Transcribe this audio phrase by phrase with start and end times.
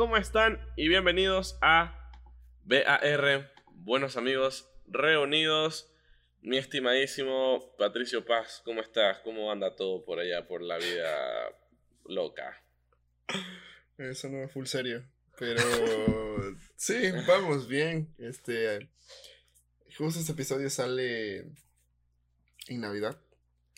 [0.00, 0.58] ¿cómo están?
[0.78, 2.10] Y bienvenidos a
[2.64, 5.92] BAR, buenos amigos reunidos.
[6.40, 9.18] Mi estimadísimo Patricio Paz, ¿cómo estás?
[9.18, 11.54] ¿Cómo anda todo por allá, por la vida
[12.06, 12.64] loca?
[13.98, 15.04] Eso no es full serio.
[15.38, 15.60] Pero
[16.76, 18.14] sí, vamos bien.
[18.16, 18.88] Este.
[19.98, 21.40] Justo este episodio sale
[22.68, 23.20] en Navidad.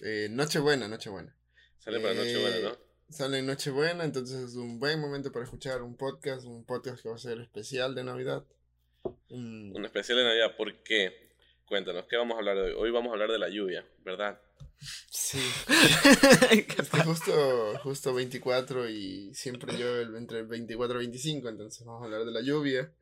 [0.05, 1.37] Eh, Nochebuena, Nochebuena.
[1.81, 2.82] Sale para Nochebuena, ¿no?
[3.13, 7.09] Sale en Nochebuena, entonces es un buen momento para escuchar un podcast, un podcast que
[7.11, 8.45] va a ser especial de Navidad.
[9.29, 11.31] Un- Un especial de Navidad, ¿por qué?
[11.67, 12.73] Cuéntanos, ¿qué vamos a hablar de hoy?
[12.75, 14.41] Hoy vamos a hablar de la lluvia, ¿verdad?
[15.11, 15.39] Sí.
[16.51, 22.03] Este justo, justo 24 y siempre llueve el- entre el 24 y 25, entonces vamos
[22.03, 22.93] a hablar de la lluvia.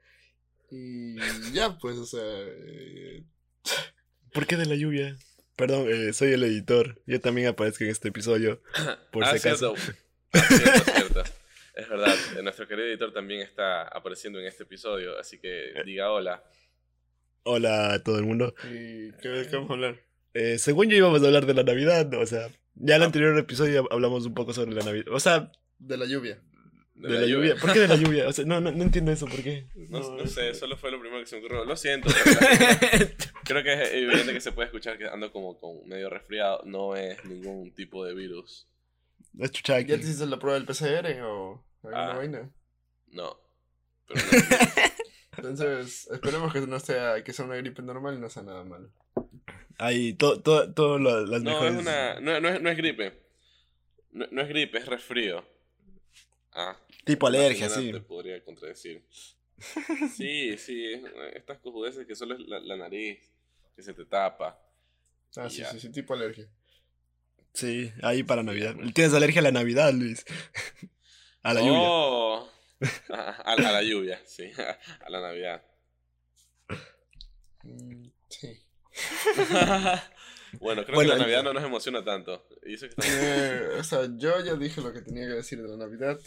[0.73, 1.17] Y
[1.53, 3.25] ya, pues, o sea, eh,
[4.33, 5.17] ¿Por qué de la lluvia?
[5.57, 7.01] Perdón, eh, soy el editor.
[7.07, 8.63] Yo también aparezco en este episodio.
[9.13, 9.75] Por Ah, si acaso.
[9.77, 10.01] cierto.
[10.33, 11.23] Ah, cierto, cierto.
[11.75, 15.83] Es verdad, eh, nuestro querido editor también está apareciendo en este episodio, así que Eh.
[15.85, 16.43] diga hola.
[17.45, 18.55] Hola a todo el mundo.
[18.65, 19.97] ¿y qué, qué vamos a hablar?
[20.35, 23.37] Eh, según yo íbamos a hablar de la Navidad, o sea, ya en el anterior
[23.39, 25.07] episodio hablamos un poco sobre la Navidad.
[25.11, 26.39] O sea, De la lluvia.
[27.09, 27.57] De, la, lluvia.
[27.57, 28.29] ¿Por qué de la lluvia?
[28.29, 29.67] O sea, no, no, no entiendo eso, ¿por qué?
[29.89, 31.65] No, no sé, solo fue lo primero que se me ocurrió.
[31.65, 32.09] Lo siento.
[33.45, 36.63] Creo que es evidente que se puede escuchar que ando como con medio resfriado.
[36.65, 38.67] No es ningún tipo de virus.
[39.33, 42.17] ¿Ya te hiciste la prueba del PCR o alguna Ah.
[42.17, 42.51] vaina?
[43.09, 43.37] No.
[44.09, 44.21] Pero
[45.43, 45.49] no.
[45.51, 48.91] Entonces, esperemos que no sea, que sea una gripe normal y no sea nada malo.
[49.79, 51.75] Ahí, todo, todo, todo lo- las No, mejores.
[51.75, 52.21] es una.
[52.21, 53.23] No, no es, no es gripe.
[54.13, 55.45] No, no es gripe, es resfrío.
[56.53, 56.77] Ah.
[57.05, 57.93] Tipo alergia, sí.
[57.93, 59.03] Te podría contradecir.
[60.17, 61.03] Sí, sí.
[61.35, 63.19] Estas cojudeces que solo es la, la nariz,
[63.77, 64.59] que se te tapa.
[65.37, 65.71] Ah, sí, ya.
[65.71, 66.49] sí, sí, tipo alergia.
[67.53, 68.75] Sí, ahí para Navidad.
[68.95, 70.25] Tienes alergia a la Navidad, Luis.
[71.43, 71.79] A la lluvia.
[71.83, 72.49] Oh.
[73.11, 74.51] A, a- a la lluvia, sí.
[75.01, 75.63] A la Navidad.
[77.63, 78.63] Mm, sí.
[80.59, 82.47] Bueno, creo Bueno, que la Navidad no nos emociona tanto.
[82.67, 85.61] Y eso que estamos- Eh, o sea, yo ya dije lo que tenía que decir
[85.63, 86.19] de la Navidad.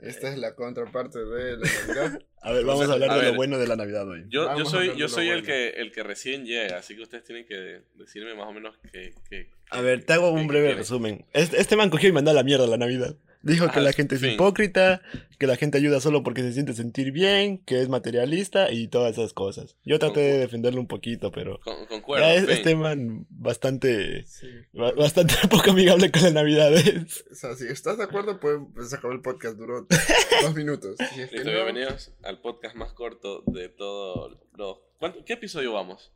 [0.00, 2.20] Esta es la contraparte de la Navidad.
[2.42, 3.30] A ver, O vamos sea, a hablar a de ver.
[3.30, 4.24] lo bueno de la Navidad hoy.
[4.28, 7.80] Yo, soy, yo soy el que el que recién llega, así que ustedes tienen que
[7.94, 9.14] decirme más o menos que.
[9.30, 11.24] que- A ver, te hago que- un que breve resumen.
[11.32, 13.16] Este, este man cogió y mandó a la mierda la Navidad.
[13.44, 14.30] Dijo que la gente es fin.
[14.32, 15.02] hipócrita,
[15.38, 19.18] que la gente ayuda solo porque se siente sentir bien, que es materialista y todas
[19.18, 19.76] esas cosas.
[19.84, 22.24] Yo traté de defenderlo un poquito, pero Con, concuerdo.
[22.26, 22.50] ya es fin.
[22.50, 24.48] este man bastante, Sí.
[24.72, 26.70] bastante poco amigable con la Navidad.
[26.70, 27.24] ¿ves?
[27.30, 29.86] O sea, si estás de acuerdo, pues se acabó el podcast, duró
[30.42, 30.96] dos minutos.
[31.14, 34.78] Si es que Listo, no, bienvenidos al podcast más corto de todo los.
[34.98, 36.12] ¿cuánto- ¿Qué episodio vamos?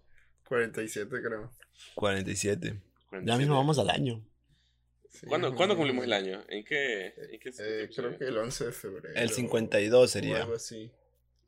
[0.48, 1.50] 47, creo.
[1.94, 2.68] 47.
[2.68, 2.80] Ya
[3.10, 3.38] 47.
[3.38, 4.24] mismo vamos al año.
[5.20, 6.44] Sí, ¿Cuándo, o ¿cuándo cumplimos el año?
[6.48, 7.06] ¿En qué?
[7.32, 9.14] ¿En qué Eh, creo que el 11 de febrero.
[9.14, 10.42] El 52 O sería.
[10.42, 10.90] algo así.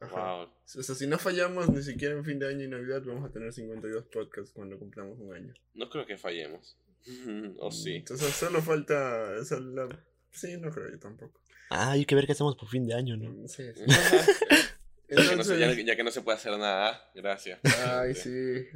[0.00, 0.34] Ajá.
[0.36, 0.48] Wow.
[0.78, 3.32] O sea, si no fallamos ni siquiera en fin de año y Navidad, vamos a
[3.32, 5.54] tener 52 podcasts cuando cumplamos un año.
[5.75, 6.76] No creo que fallemos.
[7.58, 7.97] ¿O sí?
[7.97, 9.36] Entonces solo falta.
[9.41, 9.88] esa la...
[10.32, 11.41] Sí, no creo yo tampoco.
[11.70, 13.47] Ah, hay que ver qué hacemos por fin de año, ¿no?
[13.48, 13.84] Sí, sí.
[15.08, 17.60] ya, que no se, ya- Entonces, ya que no se puede hacer nada, gracias.
[17.87, 18.31] ay, sí,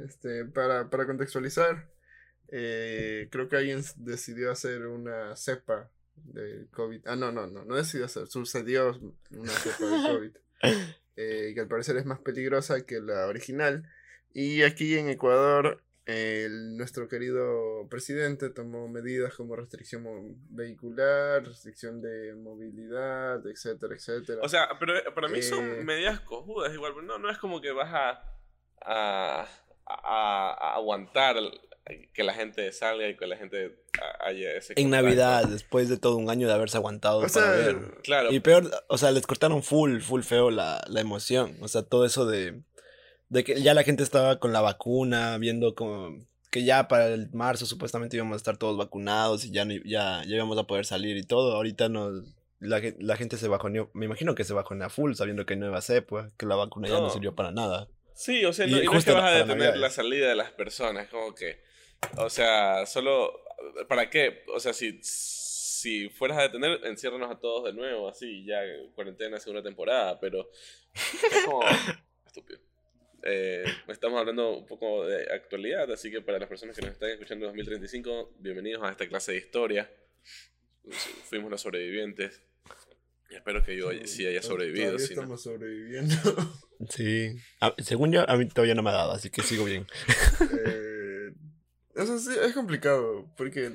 [0.05, 1.89] este, para, para contextualizar,
[2.49, 7.01] eh, creo que alguien decidió hacer una cepa de COVID.
[7.07, 8.99] Ah, no, no, no, no decidió hacer, sucedió
[9.31, 10.37] una cepa de COVID.
[11.17, 13.89] eh, que al parecer es más peligrosa que la original.
[14.33, 20.03] Y aquí en Ecuador, el- nuestro querido presidente tomó medidas como restricción
[20.49, 24.39] vehicular, restricción de movilidad, etcétera, etcétera.
[24.43, 25.43] O sea, pero para mí Eh.
[25.43, 26.93] son medidas cojudas igual.
[27.05, 28.09] No, no es como que vas a,
[28.81, 29.47] a,
[29.87, 31.35] a- a aguantar
[32.13, 33.75] que la gente salga y que la gente
[34.19, 34.89] haya ese En.
[34.89, 37.77] Navidad, después de todo un año de haberse aguantado O para sea, ver.
[38.03, 41.57] Claro, Y peor, o sea, les cortaron full, full feo la, la emoción.
[41.61, 42.61] O sea, todo eso de,
[43.29, 47.29] de que ya la gente estaba con la vacuna, viendo como que ya para el
[47.33, 50.85] marzo supuestamente íbamos a estar todos vacunados y ya, no, ya, ya íbamos a poder
[50.85, 51.53] salir y todo.
[51.55, 52.23] Ahorita nos,
[52.59, 55.59] la, la gente se bajoneó, me imagino que se bajoneó a full sabiendo que hay
[55.59, 57.09] nueva cepa, que la vacuna ya no No.
[57.09, 57.89] sirvió para nada.
[58.13, 60.29] Sí, o sea, Y no, y no es justo que vas a detener la salida
[60.29, 61.61] de las personas, como que,
[62.17, 63.41] o sea, solo,
[63.87, 64.43] ¿para qué?
[64.53, 68.59] O sea, si, si fueras a detener, enciérranos a todos de nuevo, así, ya
[68.95, 70.49] cuarentena segunda temporada, pero
[70.93, 71.61] es como
[72.25, 72.59] estúpido.
[73.27, 77.09] Eh, estamos hablando un poco de actualidad, así que para las personas que nos están
[77.09, 79.91] escuchando en 2035, bienvenidos a esta clase de historia.
[81.29, 82.41] Fuimos los sobrevivientes.
[83.31, 84.91] Y espero que yo sí haya sobrevivido.
[84.91, 86.15] Todavía si no- estamos sobreviviendo.
[86.89, 87.35] Sí.
[87.61, 89.87] A- según yo, a mí todavía no me ha dado, así que sigo bien.
[90.67, 90.94] Eh,
[91.95, 93.73] eso sí, es complicado, porque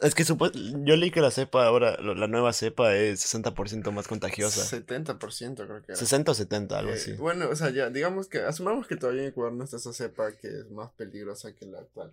[0.00, 4.08] Es que supo- yo leí que la cepa ahora, la nueva cepa es 60% más
[4.08, 4.62] contagiosa.
[4.64, 5.96] 70% creo que era.
[5.96, 7.12] 60 o 70, algo Eh, así.
[7.12, 10.32] Bueno, o sea, ya, digamos que, asumamos que todavía en Ecuador no está esa cepa
[10.32, 12.12] que es más peligrosa que la actual.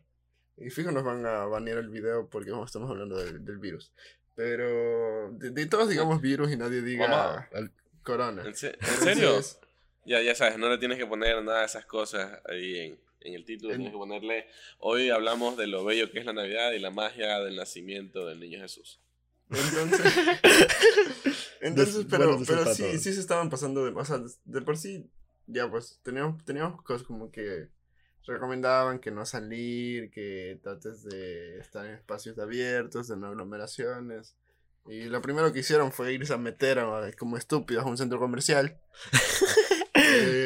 [0.58, 3.92] Y fijo nos van a banear el video porque vamos, estamos hablando del, del virus.
[4.36, 7.50] Pero de, de todos digamos virus y nadie diga Mamá.
[7.54, 7.72] al-
[8.04, 8.44] corona.
[8.46, 9.30] ¿En, se- en serio?
[9.30, 9.60] Entonces,
[10.06, 13.34] Ya, ya sabes, no le tienes que poner nada de esas cosas ahí en, en
[13.36, 13.72] el título.
[13.74, 14.46] En- Tienes que ponerle,
[14.80, 18.40] hoy hablamos de lo bello que es la Navidad y la magia del nacimiento del
[18.40, 19.02] niño Jesús.
[19.50, 20.14] Entonces,
[21.62, 24.78] entonces pero, deseos pero sí, sí se estaban pasando de, o sea, de, de por
[24.78, 25.10] sí,
[25.48, 27.68] ya pues, teníamos, teníamos cosas como que
[28.26, 34.36] recomendaban que no salir, que trates de estar en espacios abiertos, de no aglomeraciones.
[34.88, 38.20] Y lo primero que hicieron fue irse a meter a- como estúpidos a un centro
[38.20, 38.80] comercial.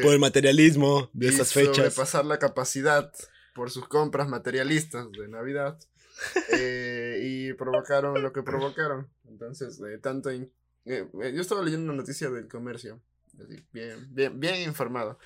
[0.03, 1.75] Por el materialismo de y estas fechas.
[1.77, 3.11] sobrepasar la capacidad
[3.55, 5.79] por sus compras materialistas de Navidad
[6.51, 9.09] eh, y provocaron lo que provocaron.
[9.27, 10.51] Entonces, eh, tanto in-
[10.85, 13.01] eh, eh, yo estaba leyendo una noticia del comercio,
[13.41, 15.17] así, bien, bien, bien informado.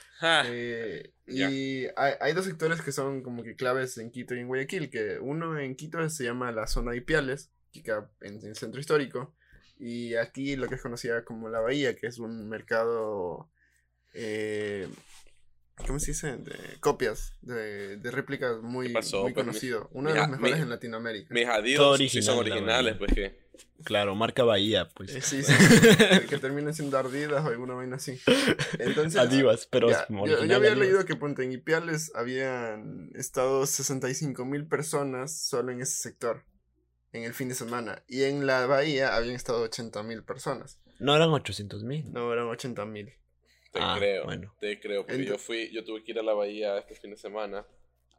[0.47, 4.47] Eh, y hay, hay dos sectores que son como que claves en Quito y en
[4.47, 8.55] Guayaquil, que uno en Quito se llama la zona de Ipiales, que queda en el
[8.55, 9.35] centro histórico,
[9.79, 13.49] y aquí lo que es conocida como la Bahía, que es un mercado,
[14.13, 14.87] eh,
[15.85, 16.37] ¿cómo se dice?
[16.37, 20.19] De copias, de, de réplicas muy, ¿Qué pasó, muy pues, mi- conocido, uno de mi-
[20.21, 21.33] los mejores mi- en Latinoamérica.
[21.33, 23.47] mis Todo adidos sí son originales, pues que...
[23.83, 25.15] Claro, marca Bahía, pues.
[25.15, 25.53] Eh, sí, sí,
[26.29, 28.19] que terminen siendo ardidas o alguna vaina así.
[28.79, 30.77] Entonces, Adivas, pero Ya, es como yo, había Adivas.
[30.77, 36.43] leído que en Ipiales habían estado 65 mil personas solo en ese sector
[37.13, 40.79] en el fin de semana y en la bahía habían estado 80 mil personas.
[40.99, 42.11] No eran 800 mil.
[42.11, 43.13] No, eran 80 mil.
[43.71, 44.55] Te Ah, creo, bueno.
[44.59, 47.17] te creo, porque yo fui, yo tuve que ir a la bahía este fin de
[47.17, 47.65] semana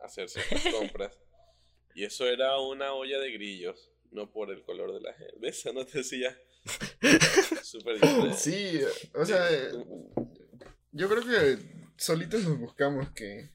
[0.00, 1.18] a hacer ciertas compras
[1.94, 5.34] y eso era una olla de grillos, no por el color de la gente.
[5.40, 5.64] ¿Ves?
[5.74, 6.36] No te decía.
[7.62, 7.98] Súper.
[8.34, 8.80] Sí,
[9.14, 9.46] o sea,
[10.92, 11.58] yo creo que
[11.96, 13.50] solitos nos buscamos que,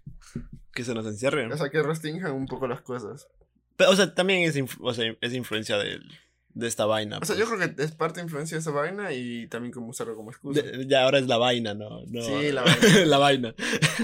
[0.73, 1.51] Que se nos encierren.
[1.51, 3.27] o sea, que restrinjan un poco las cosas.
[3.77, 6.03] Pero, o sea, también es, influ- o sea, es influencia del-
[6.53, 7.17] de esta vaina.
[7.17, 7.39] O sea, pues.
[7.50, 10.31] yo creo que es parte de influencia de esa vaina y también como usarlo como
[10.31, 10.61] excusa.
[10.61, 12.03] De- ya ahora es la vaina, ¿no?
[12.07, 12.63] no Sí, la
[13.05, 13.55] la vaina.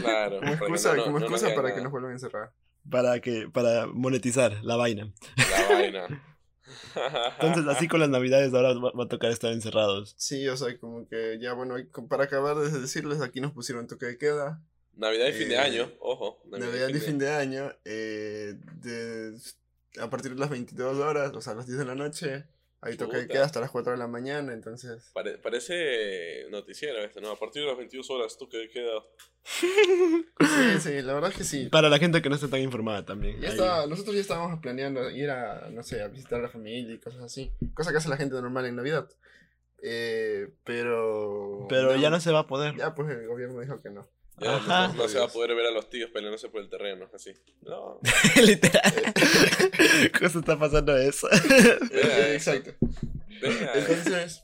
[0.02, 0.40] Claro.
[0.40, 1.76] Como excusa, no- como no excusa para nada.
[1.76, 2.52] que nos vuelvan a encerrar.
[2.90, 5.12] Para que, para monetizar la vaina.
[5.38, 6.24] La vaina.
[7.40, 10.16] Entonces, así con las navidades ahora va, va a tocar estar encerrados.
[10.18, 11.76] Sí, o sea, como que ya, bueno,
[12.10, 14.62] para acabar de decirles, aquí nos pusieron toque de queda,
[14.96, 16.42] Navidad y fin de Eh, año, ojo.
[16.46, 19.32] Navidad y fin de año, eh, de,
[20.00, 22.46] a partir de las 22 horas, o sea, a las 10 de la noche,
[22.98, 23.28] toque de Chuta.
[23.34, 25.10] queda hasta las 4 de la mañana, entonces...
[25.14, 27.32] Pare- parece noticiero esto, ¿no?
[27.32, 29.02] A partir de las 22 horas, tú que queda.
[29.44, 31.68] Sí, sí, la verdad es que sí.
[31.70, 33.40] Para la gente que no está tan informada también.
[33.42, 33.54] Ya ahí.
[33.56, 37.00] estaba, nosotros ya estábamos planeando ir a, no sé, a visitar a la familia y
[37.00, 39.10] cosas así, cosa que hace la gente normal en Navidad.
[39.82, 41.66] Eh, pero...
[41.70, 42.76] Pero ya no se va a poder.
[42.76, 44.08] Ya, pues el gobierno dijo que no.
[44.42, 44.88] Ya Ajá.
[44.90, 47.32] no, no se va a poder ver a los tíos peleándose por el terreno, así.
[47.62, 48.00] No.
[48.42, 48.82] Literal.
[50.20, 51.28] Justo está pasando eso.
[51.32, 52.72] Exacto.
[53.42, 53.72] Vea.
[53.76, 54.44] Entonces,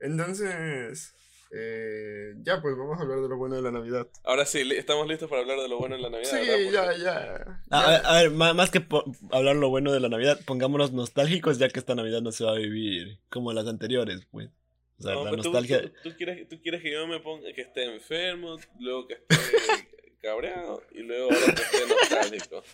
[0.00, 1.14] entonces,
[1.52, 4.06] eh, ya pues vamos a hablar de lo bueno de la Navidad.
[4.24, 6.30] Ahora sí, li- estamos listos para hablar de lo bueno en la Navidad.
[6.30, 6.54] Sí, ¿verdad?
[6.54, 7.60] Porque- ya, ya.
[7.70, 7.88] A, ya.
[7.90, 8.84] ver, a ver, más que
[9.32, 12.52] hablar lo bueno de la Navidad, pongámonos nostálgicos ya que esta Navidad no se va
[12.52, 14.50] a vivir como las anteriores, pues.
[14.98, 15.82] O sea, No, la tú- nostalgia...
[15.82, 19.36] Tú, tú quieres, tú quieres que yo me ponga, que esté enfermo, luego que esté
[20.22, 22.62] cabreado y luego ahora que esté nostálgico.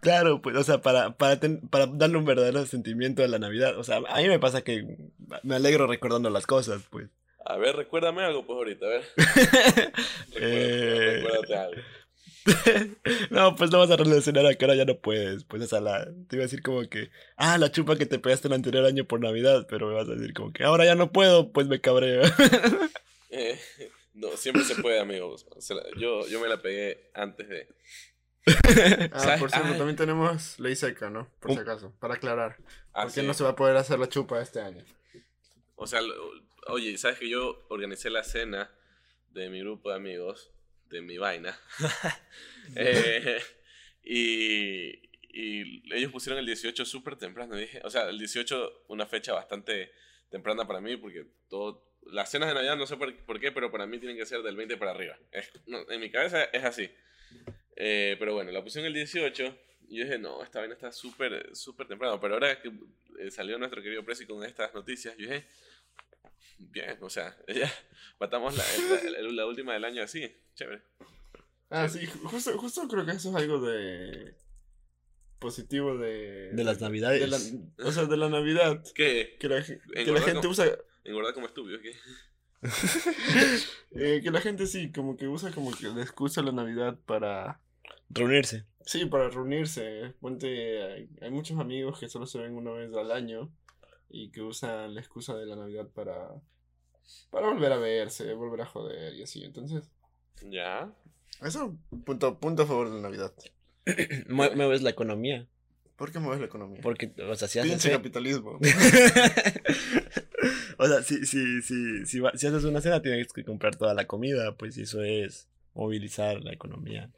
[0.00, 3.78] Claro, pues, o sea, para, para, ten- para darle un verdadero sentimiento a la Navidad.
[3.78, 4.96] O sea, a mí me pasa que
[5.42, 7.10] me alegro recordando las cosas, pues.
[7.44, 9.04] A ver, recuérdame algo, pues ahorita, a ver.
[10.32, 11.82] Recuérdate, Eh, recuérdate algo.
[13.30, 15.44] no, pues no vas a relacionar a que ahora ya no puedes.
[15.44, 18.18] Pues, o sea, la, te iba a decir como que, ah, la chupa que te
[18.18, 20.94] pegaste el anterior año por Navidad, pero me vas a decir como que ahora ya
[20.94, 22.22] no puedo, pues me cabreo.
[23.28, 23.58] Eh,
[24.14, 25.46] no, siempre se puede, amigos.
[25.58, 27.68] Se la- yo, yo me la pegué antes de.
[29.12, 29.40] Ah, ¿Sabes?
[29.40, 29.76] por cierto, Ay.
[29.76, 31.28] también tenemos ley seca, ¿no?
[31.40, 32.56] Por si acaso, para aclarar.
[32.94, 33.26] Ah, Porque sí.
[33.26, 34.82] no se va a poder hacer la chupa este año.
[35.74, 36.00] O sea,
[36.68, 38.70] oye, ¿sabes que yo organicé la cena
[39.32, 40.50] de mi grupo de amigos,
[40.88, 41.58] de mi vaina?
[42.74, 43.40] Eh,
[44.02, 47.54] y, y ellos pusieron el 18 súper temprano.
[47.54, 49.92] Dije, o sea, el 18 una fecha bastante
[50.30, 51.84] temprana para mí porque todo...
[52.10, 54.56] Las cenas de Navidad no sé por, qué, pero para mí tienen que ser del
[54.56, 55.18] 20 para arriba.
[55.88, 56.88] En mi cabeza es así.
[57.74, 61.54] Eh, pero bueno, la pusieron el 18 y yo dije, no, esta vaina está súper,
[61.54, 62.20] súper temprano.
[62.20, 62.72] Pero ahora que
[63.18, 65.46] eh, salió nuestro querido Prezi con estas noticias, yo dije,
[66.58, 67.72] bien, o sea, ya
[68.20, 68.64] matamos la,
[69.04, 70.82] la, la- la última del año así, chévere.
[71.70, 74.34] Ah, sí, ju- justo, justo creo que eso es algo de...
[75.38, 76.50] positivo de...
[76.52, 77.28] De las de navidades.
[77.28, 78.82] la- o sea, de la Navidad.
[78.94, 79.36] ¿Qué?
[79.40, 79.80] Que la, que
[80.12, 80.66] la gente como- usa...
[81.04, 81.92] Engordar como estúpido, ¿qué?
[83.94, 86.98] eh, que la gente sí, como que usa como que la excusa de la Navidad
[87.06, 87.60] para...
[88.10, 88.64] Reunirse.
[88.84, 90.14] Sí, para reunirse.
[90.20, 93.52] Ponte, hay, hay muchos amigos que solo se ven una vez al año
[94.08, 96.28] y que usan la excusa de la Navidad para,
[97.30, 99.44] para volver a verse, volver a joder y así.
[99.44, 99.90] Entonces,
[100.42, 100.92] Ya.
[101.42, 103.32] eso, punto, punto a favor de la Navidad.
[104.28, 105.46] Mue- Mueves la economía.
[105.96, 106.80] ¿Por qué mueves la economía?
[106.82, 107.72] Porque, o sea, si haces.
[107.72, 108.58] Pinche capitalismo.
[110.78, 114.06] o sea, si, si, si, si, si haces una cena, tienes que comprar toda la
[114.06, 117.10] comida, pues eso es movilizar la economía.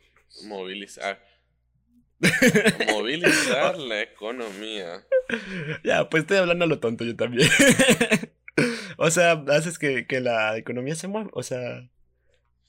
[0.45, 1.21] Movilizar.
[2.93, 5.05] Movilizar la economía.
[5.85, 7.49] Ya, pues estoy hablando a lo tonto yo también.
[8.97, 11.31] o sea, haces que, que la economía se mueva.
[11.33, 11.89] O sea,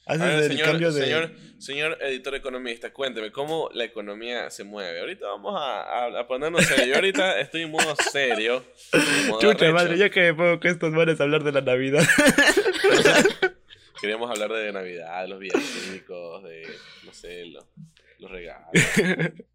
[0.05, 1.03] haces ver, el señor, cambio de.
[1.03, 4.99] señor, señor editor economista, cuénteme cómo la economía se mueve.
[4.99, 6.85] Ahorita vamos a, a- a ponernos serio.
[6.85, 8.63] Yo ahorita estoy en modo serio.
[8.93, 9.73] en modo Chucha arrecho.
[9.73, 12.03] madre, yo que me pongo con estos manes a hablar de la Navidad.
[14.01, 16.65] Queríamos hablar de Navidad, de los villancicos, de,
[17.03, 17.67] no sé, lo-
[18.19, 18.67] los regalos.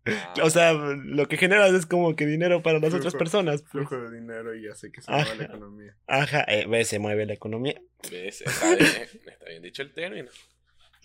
[0.06, 3.61] Ah, o sea, lo que generas es como que dinero para las otras personas.
[3.62, 3.71] pues.
[3.73, 5.25] Flujo de dinero y hace que se Ajá.
[5.25, 5.97] mueva la economía.
[6.06, 7.80] Ajá, eh, ve, se mueve la economía.
[8.11, 8.42] ¿ves?
[8.42, 8.87] Está bien,
[9.26, 10.30] está bien dicho el término.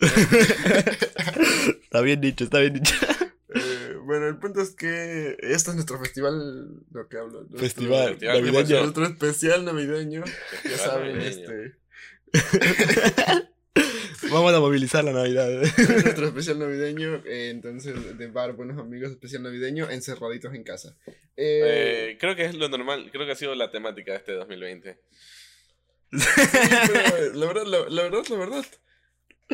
[1.82, 2.94] Está bien dicho, está bien dicho.
[3.54, 7.40] Eh, bueno, el punto es que este es nuestro festival, lo que hablo.
[7.40, 8.80] nuestro- Festival Festival, ¿qué navideño.
[8.82, 10.24] Nuestro especial navideño.
[10.64, 11.50] Ya saben, navideño.
[11.52, 11.74] este.
[14.30, 15.48] Vamos a movilizar la Navidad.
[15.50, 17.22] nuestro especial navideño.
[17.26, 20.96] eh, entonces, de bar, buenos amigos, especial navideño, encerraditos en casa.
[21.36, 24.32] Eh, Eh, creo que es lo normal, creo que ha sido la temática de este
[24.34, 25.00] 2020.
[26.12, 28.64] sí, pero la verdad, la, la verdad, la verdad.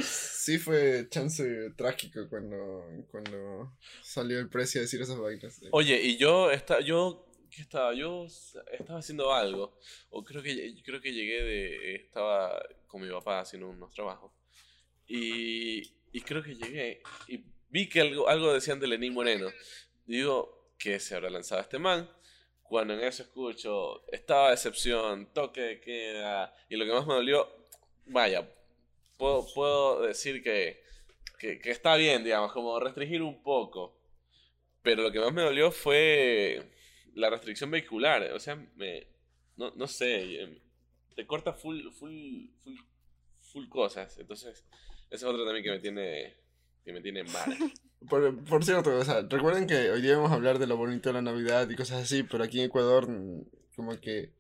[0.03, 5.61] Sí fue chance trágico cuando, cuando salió el precio a decir esas vainas.
[5.73, 7.95] Oye, y yo estaba, yo, ¿qué estaba?
[7.95, 8.27] Yo
[8.73, 9.79] estaba haciendo algo,
[10.11, 14.33] o creo que, creo que llegué de, estaba con mi papá haciendo unos trabajos,
[15.07, 15.83] y,
[16.13, 19.49] y creo que llegué, y vi que algo, algo decían de Lenín Moreno,
[20.07, 22.11] digo, ¿qué se habrá lanzado este man?
[22.63, 27.15] Cuando en eso escucho, estaba de excepción, toque de queda, y lo que más me
[27.15, 27.49] dolió,
[28.07, 28.49] vaya,
[29.17, 30.83] puedo, puedo decir que,
[31.39, 33.97] que, que está bien, digamos, como restringir un poco.
[34.83, 36.63] Pero lo que más me dolió fue
[37.15, 38.23] la restricción vehicular.
[38.33, 39.07] O sea, me.
[39.57, 40.43] No, no sé.
[40.43, 40.61] em,
[41.15, 42.77] Te corta full, full, full,
[43.53, 44.17] full cosas.
[44.19, 44.65] Entonces,
[45.11, 46.37] es otra también que me tiene.
[46.85, 47.57] Que me tiene mal.
[48.11, 51.09] Por, por cierto, o sea, recuerden que hoy día vamos a hablar de lo bonito
[51.09, 53.09] de la Navidad y cosas así, pero aquí en Ecuador,
[53.75, 54.33] como que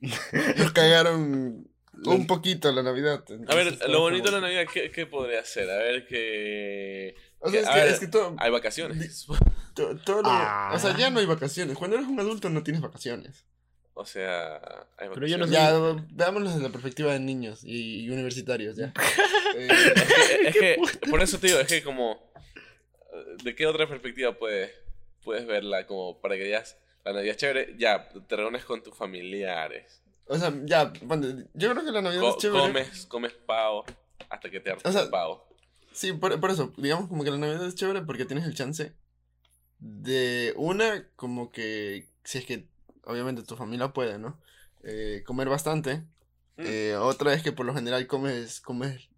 [0.00, 1.66] nos cagaron
[2.04, 3.24] un poquito la Navidad.
[3.48, 5.70] A ver, entonces, lo como- bonito de la Navidad, ¿qué, qué podría ser?
[5.70, 7.14] A ver, que.
[7.38, 9.26] O sea, es a que, ver, es que todo, Hay vacaciones.
[9.74, 10.72] to- todo lo- Ah.
[10.74, 11.78] O sea, ya no hay vacaciones.
[11.78, 13.46] Cuando eres un adulto no tienes vacaciones.
[13.98, 14.56] O sea,
[14.98, 15.46] hay Pero yo no.
[15.46, 15.72] Ya,
[16.10, 18.92] veámoslo desde la perspectiva de niños y, y universitarios, ya.
[19.56, 19.68] Eh,
[20.44, 22.30] Es que, es que por eso te digo, es que como.
[23.42, 24.70] ¿De qué otra perspectiva puedes,
[25.24, 25.86] puedes verla?
[25.86, 26.76] Como para que digas,
[27.06, 30.02] la Navidad es chévere, ya, te reúnes con tus familiares.
[30.26, 30.92] o sea, ya,
[31.54, 32.60] yo creo que la Navidad Co- es chévere.
[32.66, 33.86] comes, comes pavo
[34.28, 35.48] hasta que te hartas O sea, pavo.
[35.92, 38.92] Sí, por, por eso, digamos como que la Navidad es chévere porque tienes el chance
[39.78, 42.66] de una, como que, si es que
[43.06, 44.38] obviamente tu familia puede, ¿no?
[44.84, 46.02] Eh, comer bastante.
[46.56, 46.62] Mm.
[46.64, 49.08] Eh, otra es que por lo general comes, comes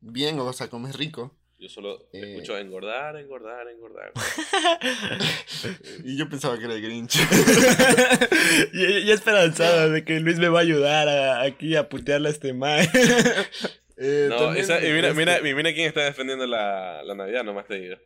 [0.00, 1.34] bien, o sea, comes rico.
[1.58, 4.12] Yo solo eh, escucho engordar, engordar, engordar.
[6.04, 7.16] Y yo pensaba que era el Grinch.
[8.74, 12.32] y, y esperanzado de que Luis me va a ayudar a- aquí a putearle a
[12.32, 12.86] este man.
[13.98, 17.80] Eh, No, esa- y mira, mira, mira quién está defendiendo la, la Navidad, nomás te
[17.80, 17.96] digo.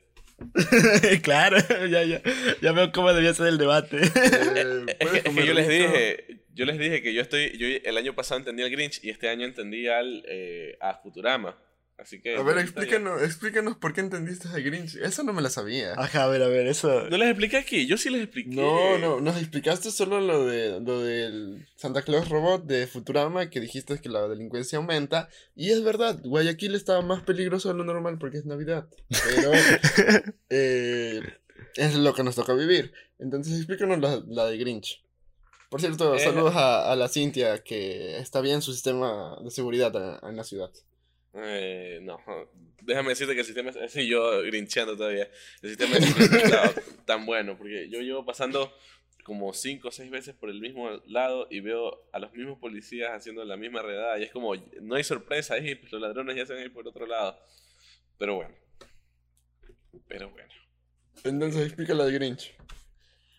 [1.22, 1.56] claro,
[1.90, 2.22] ya, ya,
[2.60, 3.98] ya veo cómo debía ser el debate.
[3.98, 8.14] eh, Es que, yo les dije, yo les dije que yo estoy, yo el año
[8.14, 11.56] pasado entendí al Grinch y este año entendí al eh, a Futurama.
[12.00, 12.34] Así que.
[12.36, 14.96] A ver, explícanos, explícanos por qué entendiste al Grinch.
[14.96, 15.92] Eso no me la sabía.
[15.98, 17.08] Ajá, a ver, a ver, eso.
[17.10, 18.50] No les expliqué aquí, yo sí les expliqué.
[18.56, 23.60] No, no, nos explicaste solo lo de lo del Santa Claus Robot de Futurama, que
[23.60, 25.28] dijiste que la delincuencia aumenta.
[25.54, 28.88] Y es verdad, Guayaquil estaba más peligroso de lo normal porque es Navidad.
[29.08, 29.52] Pero
[30.48, 31.20] eh,
[31.76, 32.92] es lo que nos toca vivir.
[33.18, 35.04] Entonces explícanos la, la de Grinch.
[35.68, 39.94] Por cierto, Eh, saludos a, a la Cintia, que está bien su sistema de seguridad
[39.96, 40.70] a- en la ciudad.
[41.34, 42.18] Eh, no,
[42.82, 45.28] déjame decirte que el sistema, es- yo grincheando todavía,
[45.62, 46.74] el sistema está
[47.06, 48.72] tan bueno, porque yo llevo pasando
[49.22, 53.12] como cinco o seis veces por el mismo lado y veo a los mismos policías
[53.12, 56.46] haciendo la misma redada y es como, no hay sorpresa ahí, pues los ladrones ya
[56.46, 57.38] se van a ir por otro lado.
[58.18, 58.54] Pero bueno,
[60.08, 60.48] pero bueno.
[61.24, 62.54] Entonces explica la de Grinch.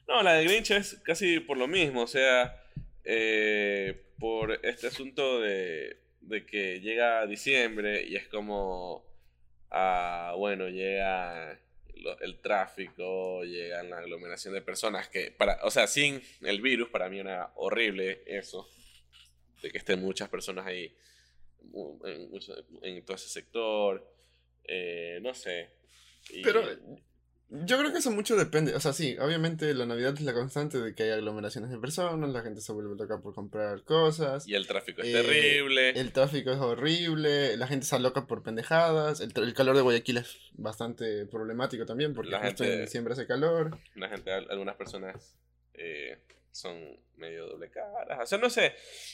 [0.07, 2.63] No, la de Grinch es casi por lo mismo, o sea,
[3.03, 9.05] eh, por este asunto de, de que llega diciembre y es como,
[9.69, 11.59] ah, bueno, llega
[12.21, 17.09] el tráfico, llega la aglomeración de personas que, para, o sea, sin el virus, para
[17.09, 18.67] mí era horrible eso,
[19.61, 20.95] de que estén muchas personas ahí
[22.05, 22.31] en,
[22.81, 24.07] en todo ese sector,
[24.63, 25.69] eh, no sé.
[26.43, 26.63] Pero
[27.51, 28.73] yo creo que eso mucho depende.
[28.75, 32.29] O sea, sí, obviamente la Navidad es la constante de que hay aglomeraciones de personas,
[32.29, 34.47] la gente se vuelve loca por comprar cosas.
[34.47, 35.89] y el tráfico es Eh, terrible.
[35.91, 40.37] El tráfico es horrible, la gente está loca por pendejadas, el, calor de Guayaquil es
[40.53, 43.77] bastante problemático también porque La justo gente- en diciembre hace calor.
[43.95, 45.37] La gente, al- algunas personas
[45.73, 46.19] eh,
[46.51, 46.77] son
[47.17, 48.19] medio doble caras.
[48.21, 48.73] O sea, no sé.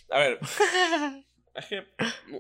[0.10, 0.40] A ver.
[1.58, 1.84] es que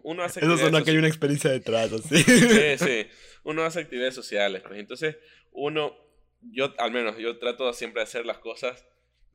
[0.03, 2.24] uno hace Eso suena que hay una experiencia detrás, así.
[2.24, 3.07] Sí, sí.
[3.43, 4.62] Uno hace actividades sociales.
[4.65, 5.17] Pues entonces,
[5.51, 5.95] uno,
[6.41, 8.86] yo al menos, yo trato siempre de hacer las cosas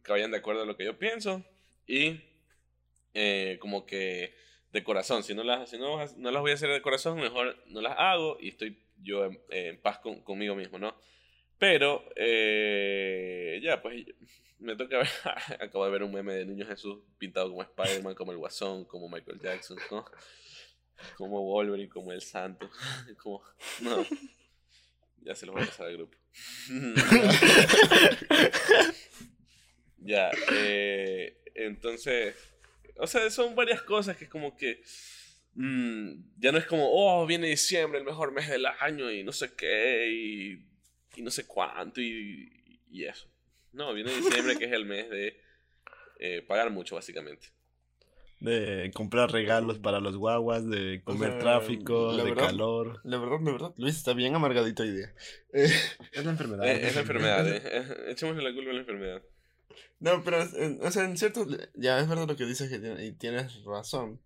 [0.04, 1.44] que vayan de acuerdo a lo que yo pienso.
[1.86, 2.20] Y
[3.14, 4.34] eh, como que
[4.72, 5.22] de corazón.
[5.22, 7.94] Si no las, si no, no las voy a hacer de corazón, mejor no las
[7.98, 10.96] hago y estoy yo en, en paz con- conmigo mismo, ¿no?
[11.62, 14.04] Pero, eh, ya, pues
[14.58, 15.06] me toca ver.
[15.60, 19.08] Acabo de ver un meme de Niño Jesús pintado como Spider-Man, como el Guasón, como
[19.08, 20.04] Michael Jackson, ¿no?
[21.16, 22.68] como Wolverine, como el Santo.
[23.22, 23.44] Como,
[23.80, 24.04] no.
[25.20, 26.18] Ya se los voy a pasar al grupo.
[29.98, 32.34] ya, eh, entonces,
[32.96, 34.82] o sea, son varias cosas que es como que
[35.54, 39.30] mm, ya no es como, oh, viene diciembre, el mejor mes del año y no
[39.30, 40.71] sé qué y,
[41.16, 43.28] y no sé cuánto y, y eso.
[43.72, 45.40] No, viene diciembre que es el mes de
[46.18, 47.48] eh, pagar mucho, básicamente.
[48.40, 53.00] De comprar regalos para los guaguas, de comer sea, tráfico, de verdad- calor.
[53.04, 55.14] La verdad, la verdad, Luis está bien amargadito hoy día.
[55.52, 55.70] Eh,
[56.12, 56.66] Es la enfermedad.
[56.66, 57.62] Eh, es la enfermedad, eh.
[57.64, 59.22] eh, Echémosle la culpa a la enfermedad.
[60.00, 60.38] no, pero,
[60.82, 64.20] o sea, en cierto, ya es verdad lo que dices que tiene- y tienes razón.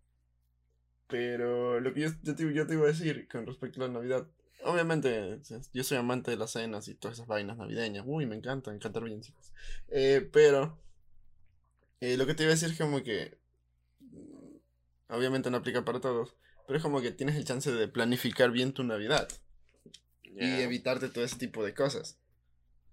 [1.09, 3.93] Pero lo que yo, yo, te, yo te iba a decir con respecto a la
[3.93, 4.27] Navidad,
[4.67, 5.41] obviamente,
[5.73, 8.05] yo soy amante de las cenas y todas esas vainas navideñas.
[8.07, 9.53] Uy, me encanta, me encanta bien, chicos.
[9.89, 10.79] Eh, pero,
[12.01, 13.39] eh, lo que te iba a decir es como que,
[14.01, 14.57] mm,
[15.09, 18.73] obviamente no aplica para todos, pero es como que tienes el chance de planificar bien
[18.73, 19.29] tu Navidad
[20.25, 20.61] y Ya.
[20.63, 22.19] evitarte todo ese tipo de cosas.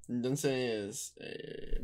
[0.08, 1.82] Entonces, eh,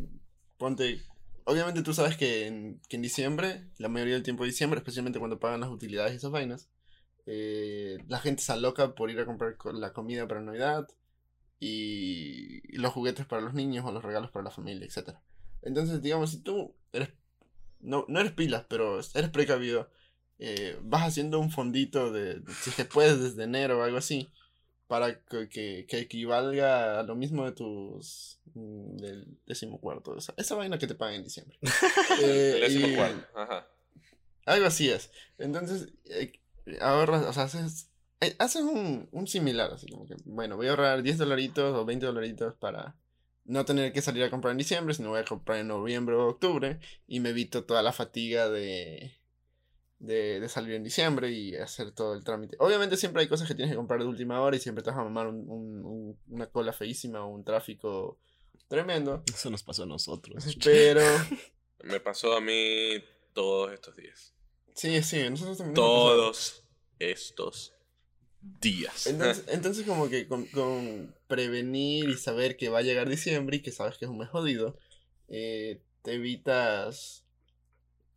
[0.58, 1.02] ponte,
[1.46, 5.20] obviamente tú sabes que en, que en diciembre, la mayoría del tiempo de diciembre, especialmente
[5.20, 6.70] cuando pagan las utilidades y esas vainas,
[7.32, 10.88] eh, la gente se aloca por ir a comprar co- la comida para Navidad
[11.60, 15.20] y, los juguetes para los niños o los regalos para la familia, etc.
[15.62, 17.10] Entonces, digamos, si tú eres,
[17.82, 19.90] no, no eres pilas, pero eres precavido,
[20.40, 24.30] eh, vas haciendo un fondito de, si es que puedes desde enero o algo así,
[24.88, 30.56] para que, que, que equivalga a lo mismo de tus mm, del decimocuarto, esa, esa
[30.56, 31.58] vaina que te pagan en diciembre.
[32.18, 33.68] Eh, El décimo y- cuarto, Ajá.
[34.46, 35.12] algo así es.
[35.38, 36.32] Entonces, eh,
[36.82, 37.90] ahorras, o sea, haces,
[38.22, 41.86] eh, haces un, un similar, así como que, bueno, voy a ahorrar 10 dolaritos o
[41.86, 42.96] 20 dolaritos para
[43.46, 46.28] no tener que salir a comprar en diciembre, sino voy a comprar en noviembre o
[46.28, 49.14] octubre y me evito toda la fatiga de,
[50.00, 52.58] de, de salir en diciembre y hacer todo el trámite.
[52.60, 55.00] Obviamente siempre hay cosas que tienes que comprar de última hora y siempre te vas
[55.00, 58.20] a mamar un- un- un- una cola feísima o un tráfico
[58.68, 60.58] tremendo, Eso nos pasó a nosotros.
[60.64, 61.02] pero...
[61.84, 63.02] Me pasó a mí
[63.34, 64.34] todos estos días.
[64.80, 65.76] Sí, sí, nosotros también.
[65.76, 66.64] Todos
[67.00, 67.76] estos
[68.40, 69.08] días.
[69.08, 73.62] Entonces, entonces como que con, con prevenir y saber que va a llegar diciembre y
[73.62, 74.80] que sabes que es un mes jodido,
[75.28, 77.26] eh, te evitas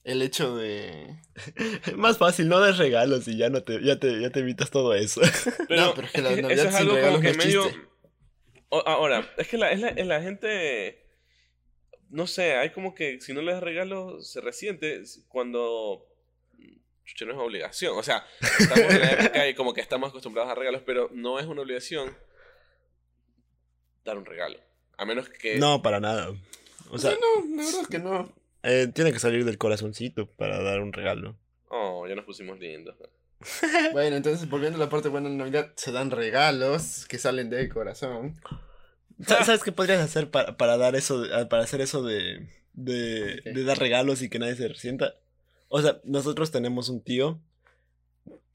[0.05, 1.21] el hecho de...
[1.97, 4.95] Más fácil, no des regalos y ya no te, ya te, ya te evitas todo
[4.95, 5.21] eso.
[5.69, 7.91] No, pero es que la eso Navidad es sin algo regalos como que no medio...
[8.71, 11.01] ahora, es que la, es la, es la gente...
[12.09, 16.07] No sé, hay como que si no les regalos se resiente cuando...
[17.27, 17.97] No es obligación.
[17.97, 18.27] O sea,
[18.59, 21.63] estamos en la época y como que estamos acostumbrados a regalos, pero no es una
[21.63, 22.17] obligación
[24.05, 24.59] dar un regalo.
[24.99, 25.59] A menos que...
[25.59, 26.33] No, para nada.
[26.91, 28.33] O sea, Sí, no, la verdad es que no.
[28.65, 31.37] eh, tiene que salir del corazoncito para dar un regalo.
[31.69, 32.97] Oh, ya nos pusimos lindos.
[33.93, 37.69] Bueno, entonces volviendo a la parte buena de Navidad, se dan regalos que salen del
[37.69, 38.41] corazón.
[39.27, 43.41] Sa- ¿Sabes qué podrías hacer para, para dar eso, de- para hacer eso de, de,
[43.45, 45.15] de dar regalos y que nadie se resienta?
[45.75, 47.41] O sea, nosotros tenemos un tío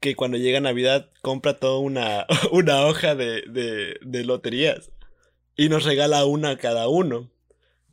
[0.00, 4.90] que cuando llega Navidad compra toda una, una hoja de, de, de loterías
[5.56, 7.28] y nos regala una a cada uno.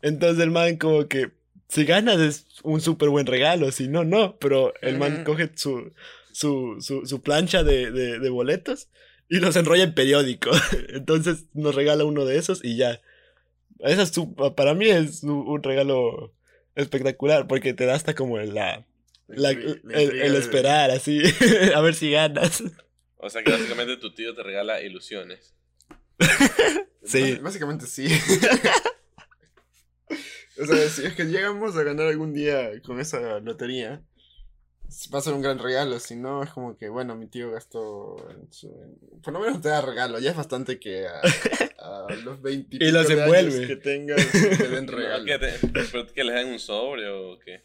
[0.03, 1.31] Entonces el man como que
[1.67, 4.37] si ganas es un súper buen regalo, si no, no.
[4.37, 5.91] Pero el man coge su,
[6.31, 8.89] su, su, su plancha de, de, de boletos
[9.27, 10.51] y los enrolla en periódico.
[10.89, 13.01] Entonces nos regala uno de esos y ya.
[13.79, 16.31] Esa es su- para mí es un, un regalo
[16.75, 18.85] espectacular porque te da hasta como la,
[19.27, 21.21] la- intri- la el, esperar así,
[21.75, 22.63] a ver si ganas.
[23.17, 25.53] O sea que básicamente tu tío te regala ilusiones.
[27.07, 27.33] Sí.
[27.33, 28.07] Bás- Básicamente sí.
[30.59, 34.01] o sea, si es que llegamos a ganar algún día con esa lotería,
[35.13, 35.99] va a ser un gran regalo.
[35.99, 38.15] Si no, es como que, bueno, mi tío gastó.
[38.31, 38.71] En su,
[39.21, 40.17] por lo menos te da regalo.
[40.19, 41.19] Ya es bastante que a,
[41.79, 43.67] a los 20 Y los envuelve.
[43.67, 45.25] que tengas te den No, regalo.
[45.25, 45.59] ¿qué te-
[45.91, 47.63] ¿Pero que les dan un sobre o qué?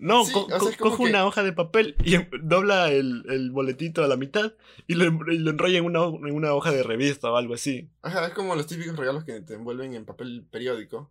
[0.00, 3.22] No, Sí, co- o sea, coge que- una hoja de papel y em- dobla el,
[3.28, 4.54] el boletito a la mitad
[4.86, 7.54] y lo, em- y lo enrolla en una, en una hoja de revista o algo
[7.54, 7.88] así.
[8.02, 11.10] Ajá, es como los típicos regalos que te envuelven en papel periódico.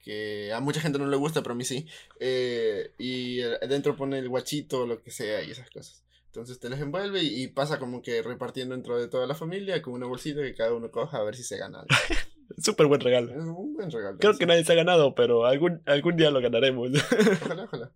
[0.00, 1.86] Que a mucha gente no le gusta, pero a mí sí.
[2.20, 6.04] Eh, y eh, dentro pone el guachito o lo que sea y esas cosas.
[6.26, 9.80] Entonces te los envuelve y, y pasa como que repartiendo dentro de toda la familia
[9.80, 11.88] con una bolsita que cada uno coja a ver si se gana algo.
[12.58, 13.30] Súper buen regalo.
[13.30, 14.18] Es un buen regalo.
[14.18, 14.38] Creo sí.
[14.38, 16.90] que nadie se ha ganado, pero algún, algún día lo ganaremos.
[17.42, 17.92] Ojalá, ojalá.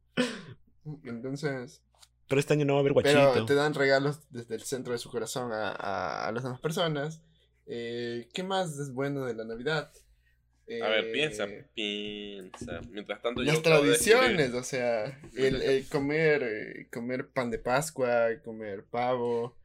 [1.05, 1.83] Entonces,
[2.29, 3.47] pero este año no va a haber pero guachito.
[3.47, 7.23] te dan regalos desde el centro de su corazón a, a, a las demás personas.
[7.67, 9.91] Eh, ¿Qué más es bueno de la Navidad?
[10.83, 12.81] A ver, Eh, piensa, piensa.
[12.91, 17.59] Mientras tanto yo Las descubrir- tradiciones, o sea, el, el comer, eh, comer pan de
[17.59, 19.57] Pascua, comer pavo,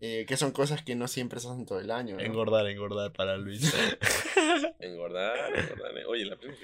[0.00, 2.16] eh, que son cosas que no siempre se hacen todo el año.
[2.16, 2.22] ¿no?
[2.22, 3.72] Engordar, engordar para Luis.
[4.80, 5.92] Engordar, engordar.
[6.08, 6.60] Oye, la primera.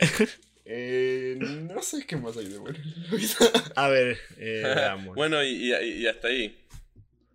[0.65, 2.79] Eh, no sé qué más hay de bueno.
[3.77, 5.15] a ver, eh, veamos.
[5.15, 5.73] bueno, y, y,
[6.03, 6.59] y hasta ahí.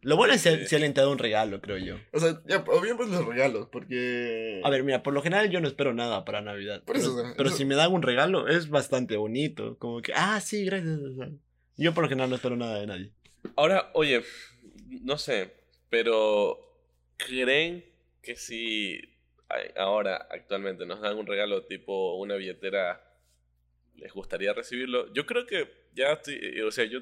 [0.03, 1.95] Lo bueno es si alguien te da un regalo, creo yo.
[2.11, 4.59] o sea, ya, obviemos los regalos, porque...
[4.63, 6.81] A ver, mira, por lo general yo no espero nada para Navidad.
[6.83, 9.77] Por eso, pero, o sea, pero eso- si me dan un regalo, es bastante bonito.
[9.77, 10.97] Como que, ah, sí, gracias.
[11.77, 13.11] Yo por lo general no espero nada de nadie.
[13.55, 14.23] Ahora, oye,
[15.03, 15.51] no sé,
[15.91, 16.57] pero
[17.17, 17.83] ¿creen
[18.23, 19.01] que si
[19.75, 23.03] ahora actualmente nos dan un regalo tipo una billetera,
[23.95, 25.13] les gustaría recibirlo?
[25.13, 27.01] Yo creo que ya estoy, eh, o sea, yo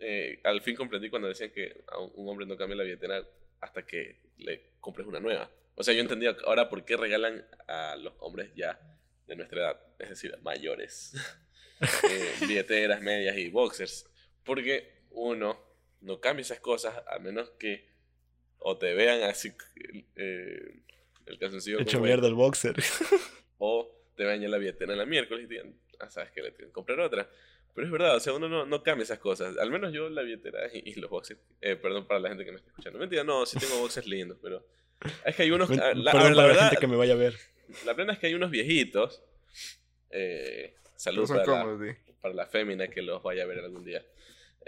[0.00, 3.24] eh, al fin comprendí cuando decían que a un un hombre no cambia la billetera
[3.60, 5.48] hasta que le compres una nueva.
[5.76, 8.76] O sea, yo entendía ahora por qué regalan a los hombres ya
[9.28, 11.14] de nuestra edad, es decir, mayores,
[12.10, 14.10] eh, billeteras, medias y boxers.
[14.42, 15.67] Porque uno
[16.00, 17.88] no cambia esas cosas a menos que
[18.58, 19.52] o te vean así
[20.16, 20.80] eh,
[21.26, 22.74] el calzoncillo Hecho como mierda el boxer.
[23.58, 26.42] o te vean ya la billetera en la miércoles y te digan, ah, sabes que
[26.42, 27.28] le tienen que comprar otra.
[27.74, 29.56] Pero es verdad, o sea, uno no, no cambia esas cosas.
[29.58, 31.38] Al menos yo la billetera y, y los boxers.
[31.60, 32.98] eh, perdón para la gente que me está escuchando.
[32.98, 34.66] Mentira, no, sí tengo boxers lindos, pero
[35.24, 35.70] es que hay unos.
[35.70, 37.36] Ah, la, a Perdón ver, la para la verdad, gente que me vaya a ver.
[37.84, 39.22] la plena es que hay unos viejitos.
[40.10, 42.12] Eh, salud para la, cómodos, sí.
[42.20, 44.04] para la fémina que los vaya a ver algún día.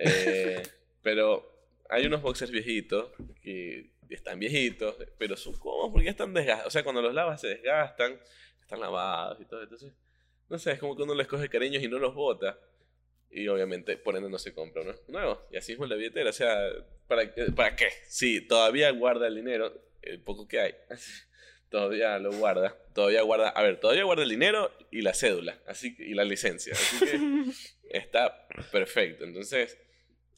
[0.02, 0.62] Eh,
[1.02, 1.50] pero
[1.88, 3.10] hay unos boxers viejitos
[3.42, 6.68] que están viejitos, pero son cómodos porque están desgastados.
[6.68, 8.18] O sea, cuando los lavas se desgastan,
[8.60, 9.62] están lavados y todo.
[9.62, 9.92] Entonces,
[10.48, 12.58] no sé, es como que uno les coge cariños y no los bota.
[13.30, 15.46] Y obviamente, por ende, no se compra uno nuevo.
[15.50, 16.30] Y así mismo la billetera.
[16.30, 16.56] O sea,
[17.06, 17.88] ¿para, ¿para qué?
[18.08, 20.74] Sí, todavía guarda el dinero, el poco que hay.
[21.70, 22.76] Todavía lo guarda.
[22.92, 23.50] Todavía guarda.
[23.50, 25.56] A ver, todavía guarda el dinero y la cédula.
[25.68, 26.72] Así y la licencia.
[26.72, 27.52] Así que
[27.96, 29.22] está perfecto.
[29.22, 29.78] Entonces,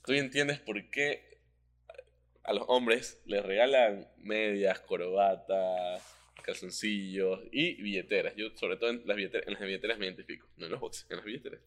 [0.04, 1.38] tú entiendes por qué
[2.44, 6.02] a los hombres les regalan medias, corbatas,
[6.42, 8.34] calzoncillos y billeteras.
[8.36, 10.48] Yo, sobre todo en las billeteras, en las billeteras me identifico.
[10.56, 11.60] No en los boxes, en las billeteras.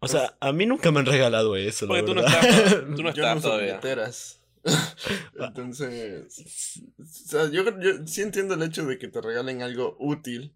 [0.00, 3.02] O sea, a mí nunca me han regalado eso, la Porque tú no estás, tú
[3.02, 3.66] no Yo no todavía.
[3.78, 4.42] billeteras.
[5.38, 9.96] Entonces, o sea, yo, creo- yo sí entiendo el hecho de que te regalen algo
[9.98, 10.54] útil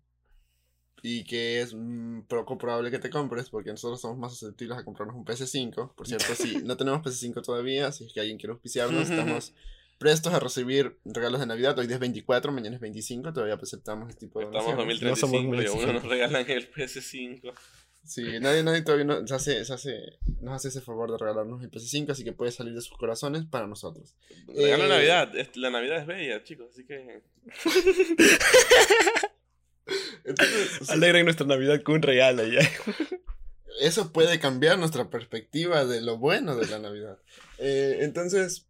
[1.07, 4.85] y que es mm, poco probable que te compres porque nosotros somos más susceptibles a
[4.85, 5.95] comprarnos un PS5.
[5.95, 9.53] Por cierto, si no tenemos PS5 todavía, si es que alguien quiere auspiciarnos, estamos
[9.99, 11.79] prestos a recibir regalos de Navidad.
[11.79, 15.03] Hoy día es 24, mañana es 25, todavía aceptamos este tipo de Estamos en donaciones.
[15.11, 17.53] No somos 2035 y a uno muy nos regalan el PS5.
[18.03, 21.63] Sí, nadie, nadie todavía no- se hace, se hace, nos hace ese favor de regalarnos
[21.63, 24.15] el PS5, así que puede salir de sus corazones para nosotros.
[24.49, 25.33] Regalo Eh, Navidad.
[25.57, 26.69] La Navidad es bella, chicos.
[26.73, 27.23] Así que.
[30.25, 32.61] Entonces, Alegren nuestra Navidad con un regalo ya.
[33.81, 37.19] eso puede cambiar nuestra perspectiva de lo bueno de la Navidad.
[37.59, 38.67] Eh, entonces,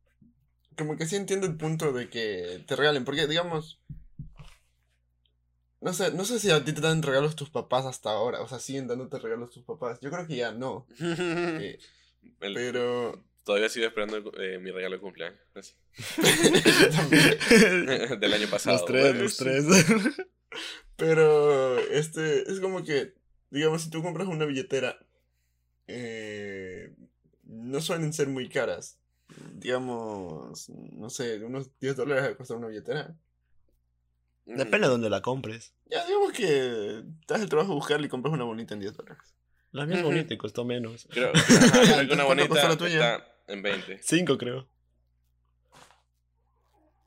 [0.76, 3.80] como que sí entiendo el punto de que te regalen, porque digamos,
[5.80, 8.48] no sé, no sé si a ti te dan regalos tus papás hasta ahora, o
[8.48, 9.98] sea, siguen dándote regalos tus papás.
[10.00, 11.78] Yo creo que ya no, eh,
[12.40, 15.38] El- pero Todavía sigo esperando eh, mi regalo de cumpleaños.
[15.54, 15.74] así.
[16.80, 18.18] yo también.
[18.20, 18.76] Del año pasado.
[18.78, 19.22] Los tres, bueno.
[19.22, 19.64] los tres.
[20.96, 23.14] Pero este es como que,
[23.50, 24.98] digamos, si tú compras una billetera,
[25.86, 26.94] eh,
[27.42, 28.98] no suelen ser muy caras.
[29.54, 33.16] Digamos, no sé, unos 10 dólares va a costar una billetera.
[34.46, 35.72] Depende de dónde la compres.
[35.86, 38.94] Ya, digamos que te das el trabajo de buscarla y compras una bonita en 10
[38.94, 39.34] dólares.
[39.72, 41.08] La mía es bonita y costó menos.
[41.10, 43.14] Creo, ajá, una ¿cuánto costó bonita la tuya?
[43.16, 44.00] está en 20.
[44.02, 44.68] Cinco, creo.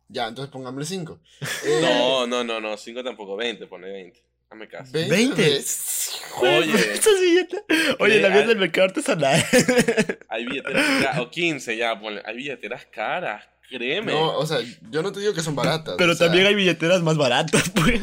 [0.10, 1.20] Ya, entonces pongámosle 5.
[1.82, 4.24] No, no, no, no, 5 tampoco, 20, pone 20.
[4.50, 4.92] Hazme caso.
[4.94, 5.62] 20.
[6.42, 6.72] Oye.
[6.94, 7.62] Esas billetes.
[8.00, 8.48] Oye, la Ay.
[8.48, 9.44] del mercado artesanal.
[10.30, 12.22] Hay billeteras caras, o 15 ya, ponle.
[12.26, 14.14] Hay billeteras caras, créeme.
[14.14, 15.96] No, o sea, yo no te digo que son baratas.
[15.98, 18.00] Pero o sea, también hay billeteras más baratas, pues.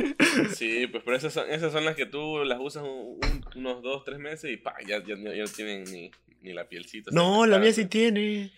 [0.55, 3.83] Sí, pues pero esas son, esas son las que tú las usas un- un- unos
[3.83, 6.11] 2, 3 meses y pa, ya, ya, ya no tienen ni,
[6.43, 7.11] ni la pielcita.
[7.15, 8.53] No, la mía sí tiene.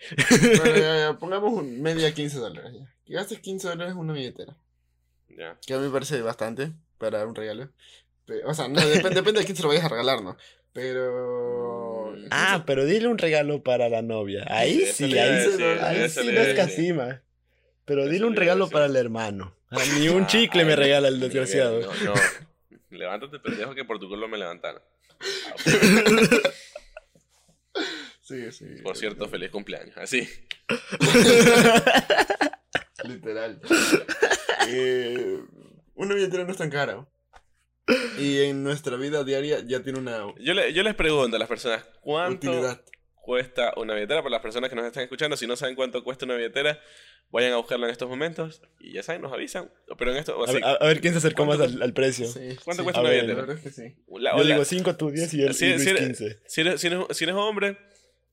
[0.57, 2.73] Bueno, ya, ya, pongamos un media 15 dólares.
[2.77, 2.93] Ya.
[3.07, 4.55] Que gastes 15 dólares en una billetera.
[5.29, 5.57] Ya.
[5.65, 7.69] Que a mí me parece bastante para un regalo.
[8.25, 10.35] Pe- O sea, no, depende, depende de quién se lo vayas a regalar, ¿no?
[10.73, 12.13] Pero.
[12.15, 12.27] Mm.
[12.31, 14.45] Ah, pero dile un regalo para la novia.
[14.49, 17.21] Ahí sí, a ahí, decir, sí, ahí sí no es casima.
[17.85, 18.73] Pero dile un regalo decir.
[18.73, 19.55] para el hermano.
[19.69, 21.79] A ni un Ah, chicle me ay, regala el desgraciado.
[21.81, 22.13] No, no.
[22.89, 24.81] Levántate, pendejo, que por tu culo me levantaron.
[25.19, 25.55] Ah.
[28.21, 28.65] Sí, sí.
[28.83, 29.95] Por cierto, feliz cumpleaños.
[29.95, 30.27] Así.
[33.07, 33.59] Literal.
[34.67, 35.39] Eh,
[35.95, 37.07] una billetera no es tan cara.
[38.19, 41.47] Y en nuestra vida diaria ya tiene una Yo, le- yo les pregunto a las
[41.47, 42.81] personas, ¿cuánto utilidad.
[43.15, 44.21] cuesta una billetera?
[44.21, 46.79] Para las personas que nos están escuchando, si no saben cuánto cuesta una billetera,
[47.29, 49.71] vayan a buscarla en estos momentos y ya saben, nos avisan.
[49.97, 51.93] Pero en esto, A, así, a- a ver quién se acercó más ¿Cuánto al, al
[51.93, 52.27] precio.
[52.27, 52.83] Sí, ¿Cuánto sí.
[52.83, 53.41] cuesta A una ver, billetera?
[53.41, 53.95] La verdad es que sí.
[54.19, 56.39] la- Yo digo 5, tú 10 y, el, Sí, y 15.
[56.45, 57.77] Si eres, si eres- si eres hombre,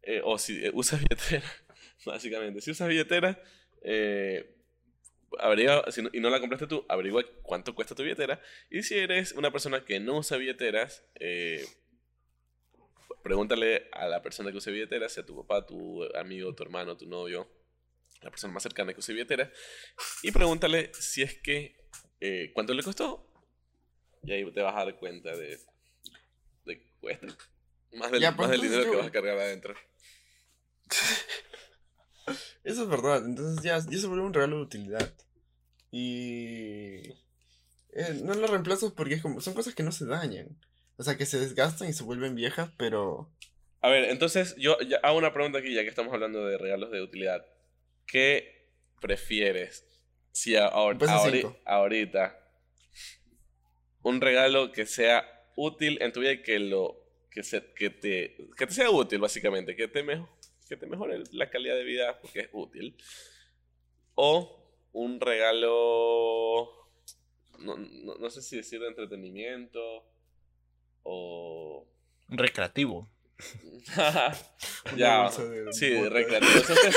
[0.02, 1.44] eh, o si eh, usas billetera,
[2.06, 3.40] básicamente, si usas billetera,
[3.84, 4.50] eh,
[5.38, 8.40] averigua- si no- y no la compraste tú, averigua cuánto cuesta tu billetera.
[8.70, 11.64] Y si eres una persona que no usa billeteras, eh,
[13.22, 17.06] pregúntale a la persona que use billeteras, sea tu papá, tu amigo, tu hermano, tu
[17.06, 17.48] novio,
[18.22, 19.50] la persona más cercana que use billetera,
[20.22, 21.76] y pregúntale si es que,
[22.20, 23.30] eh, cuánto le costó.
[24.22, 25.58] Y ahí te vas a dar cuenta de,
[26.64, 27.26] de que cuesta.
[27.92, 29.74] Más del, Ya, pues, más del entonces dinero que vas a cargar adentro.
[32.64, 33.24] Eso es verdad.
[33.24, 35.14] Entonces ya, ya se vuelve un regalo de utilidad.
[35.96, 37.12] Y.
[37.92, 40.59] eh, no lo reemplazas porque es como, son cosas que no se dañan.
[40.96, 43.33] O sea, que se desgastan y se vuelven viejas, pero.
[43.80, 47.00] A ver, entonces yo hago una pregunta aquí, ya que estamos hablando de regalos de
[47.02, 47.44] utilidad.
[48.07, 49.87] ¿Qué prefieres?
[50.33, 50.98] Si a- ahor-
[51.42, 52.40] ahori- ahorita
[54.02, 55.24] un regalo que sea
[55.57, 56.96] útil en tu vida y que lo
[57.30, 60.28] que se, que te que te sea útil básicamente, que te mejo-
[60.68, 62.96] que te mejore la calidad de vida porque es útil.
[64.14, 64.63] O
[64.94, 66.70] un regalo
[67.59, 69.80] no, no, no sé si decir de entretenimiento
[71.02, 71.87] o
[72.28, 73.11] Recreativo.
[74.96, 75.30] ya,
[75.72, 76.52] sí, recreativo.
[76.61, 76.96] O sea, ustedes-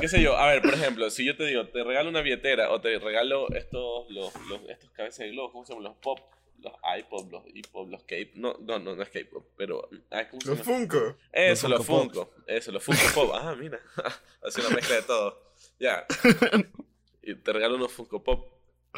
[0.00, 2.70] qué sé yo, a ver, por ejemplo, si yo te digo, te regalo una billetera
[2.72, 5.84] o te regalo estos, los, los, estos cabezas de globo, ¿cómo se llaman?
[5.84, 6.18] Los pop,
[6.58, 10.40] los iPod, los iPod, los K no, no, no, no es K-pop, pero, ay, ¿cómo
[10.40, 10.60] se Los?
[10.62, 11.16] Funko.
[11.32, 13.78] Eso, Los los Funko Funko, eso, los Funko Pop, ah, mira,
[14.42, 16.06] hace una mezcla de todo, ya,
[17.26, 18.52] y te regalo unos Funko Pop,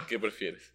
[0.09, 0.73] ¿qué prefieres?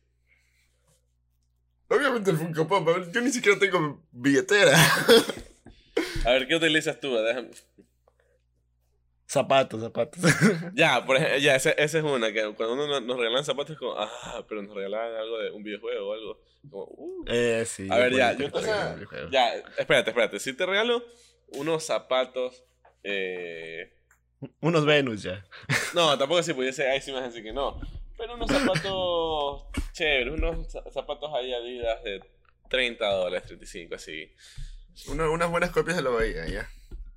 [1.90, 2.88] Obviamente el Funko Pop.
[2.88, 4.78] a ver, Yo ni siquiera tengo billetera.
[6.26, 7.14] A ver, ¿qué utilizas tú?
[7.16, 7.52] Déjame-
[9.28, 10.22] Zapatos, zapatos.
[10.74, 13.78] Ya, por ejemplo, ya, esa, esa es una, que cuando uno nos, regalan zapatos es
[13.80, 16.42] como, ah, pero nos regalaban algo de un videojuego o algo.
[16.70, 17.26] Como, uh.
[17.28, 17.88] eh, sí.
[17.90, 19.30] A ver, ya, yo- videojuego.
[19.32, 20.40] Ya, espérate, espérate.
[20.40, 21.04] Si te regalo
[21.54, 22.64] unos zapatos,
[23.04, 23.94] eh...
[24.62, 25.46] Unos Venus ya.
[25.94, 27.80] No, tampoco así pudiese, ahí sí me vas a decir que no.
[28.18, 32.22] Pero unos zapatos chéveres, unos za- zapatos ahí Adidas de
[32.70, 34.32] 30 dólares, 35, así.
[35.08, 36.70] Una- unas buenas copias de la bahía, ya.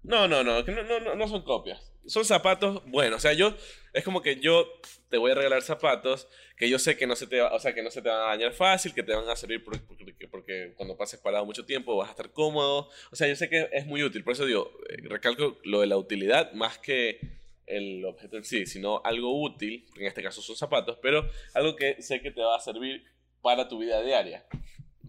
[0.04, 1.90] No, no, no, no, no, no, son copias.
[2.06, 3.16] Son zapatos buenos.
[3.16, 3.54] O sea, yo,
[3.94, 4.66] es como que yo
[5.08, 7.82] te voy a regalar zapatos que yo sé que no se te, o sea, que
[7.82, 10.74] no se te van a dañar fácil, que te van a servir por- porque, porque
[10.76, 12.90] cuando pases parado mucho tiempo vas a estar cómodo.
[13.10, 14.22] O sea, yo sé que es muy útil.
[14.24, 17.18] Por eso digo, eh, recalco lo de la utilidad más que
[17.66, 22.02] el objeto en sí, sino algo útil, en este caso son zapatos, pero algo que
[22.02, 23.02] sé que te va a servir
[23.40, 24.44] para tu vida diaria.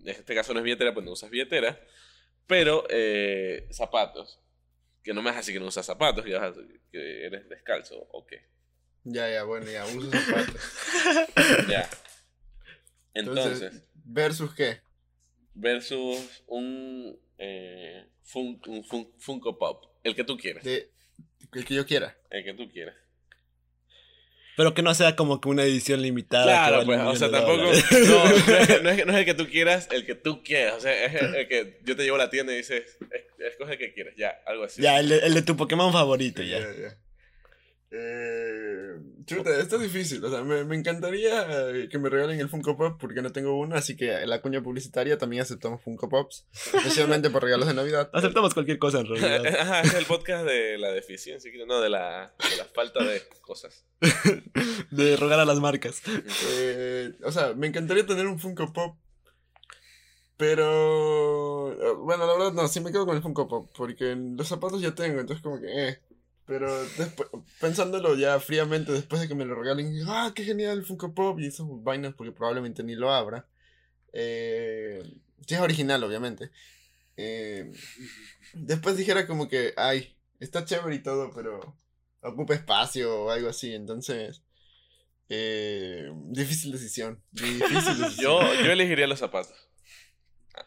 [0.01, 1.77] En este caso no es billetera, pues no usas billetera,
[2.47, 4.39] pero eh, zapatos.
[5.05, 7.95] Que no me vas así que no usas zapatos, que, vas a- que eres descalzo,
[8.11, 8.43] o qué.
[9.03, 10.61] Ya, ya, bueno, ya, uso zapatos.
[11.69, 11.87] Ya.
[13.13, 14.81] Entonces, Entonces, ¿versus qué?
[15.53, 19.85] versus un, eh, fun- un fun- Funko Pop.
[20.03, 20.63] El que tú quieras.
[20.63, 20.91] De,
[21.53, 22.17] el que yo quiera.
[22.29, 22.95] El que tú quieras.
[24.57, 26.45] Pero que no sea como que una edición limitada.
[26.45, 27.57] que Claro, vale pues, o sea, tampoco.
[27.57, 30.75] No, no es, no es- no es el que tú quieras, el que tú quieras.
[30.75, 33.25] O sea, es el, el que yo te llevo a la tienda y dices, "Es-
[33.51, 34.13] escoge el que quieras.
[34.17, 34.81] Ya, algo así.
[34.81, 36.59] Ya, el de, el de tu Pokémon favorito, ya.
[36.59, 36.97] ya.
[37.91, 38.95] Eh,
[39.25, 40.23] chuta, esto es difícil.
[40.25, 41.47] O sea, me, me encantaría
[41.89, 43.75] que me regalen el Funko Pop porque no tengo uno.
[43.75, 46.45] Así que en la cuña publicitaria también aceptamos Funko Pops.
[46.73, 48.09] Especialmente por regalos de Navidad.
[48.13, 49.45] Aceptamos cualquier cosa en realidad.
[49.59, 53.85] Ajá, es el podcast de la deficiencia, no, de la, de la falta de cosas.
[54.91, 56.01] De rogar a las marcas.
[56.49, 58.97] Eh, o sea, me encantaría tener un Funko Pop.
[60.37, 61.71] Pero.
[61.71, 63.69] eh, Bueno, la verdad, no, sí me quedo con el Funko Pop.
[63.75, 65.89] Porque los zapatos ya tengo, entonces, como que.
[65.89, 65.99] Eh.
[66.45, 67.29] Pero después,
[67.59, 71.39] pensándolo ya fríamente, después de que me lo regalen, ah, qué genial el Funko Pop
[71.39, 73.47] y esas vainas, porque probablemente ni lo abra.
[74.13, 75.01] Eh,
[75.47, 76.51] si es original, obviamente.
[77.17, 77.71] Eh,
[78.53, 81.77] después dijera como que, ay, está chévere y todo, pero
[82.21, 84.43] ocupa espacio o algo así, entonces.
[85.29, 87.23] Eh, difícil decisión.
[87.31, 88.15] Difícil decisión.
[88.21, 89.64] Yo, yo elegiría los zapatos.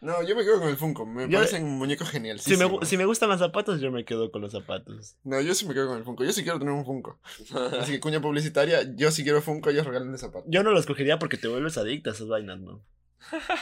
[0.01, 1.07] No, yo me quedo con el Funko.
[1.07, 2.43] Me Yo- parecen muñecos geniales.
[2.43, 5.17] Si me, si me gustan los zapatos, yo me quedo con los zapatos.
[5.25, 6.25] No, yo sí me quedo con el Funko.
[6.25, 7.21] Yo sí quiero tener un Funko.
[7.81, 10.45] Así que cuña publicitaria, yo sí quiero Funko, ellos regalen de zapatos.
[10.51, 12.85] Yo no los cogería porque te vuelves adicta a esas vainas, ¿no?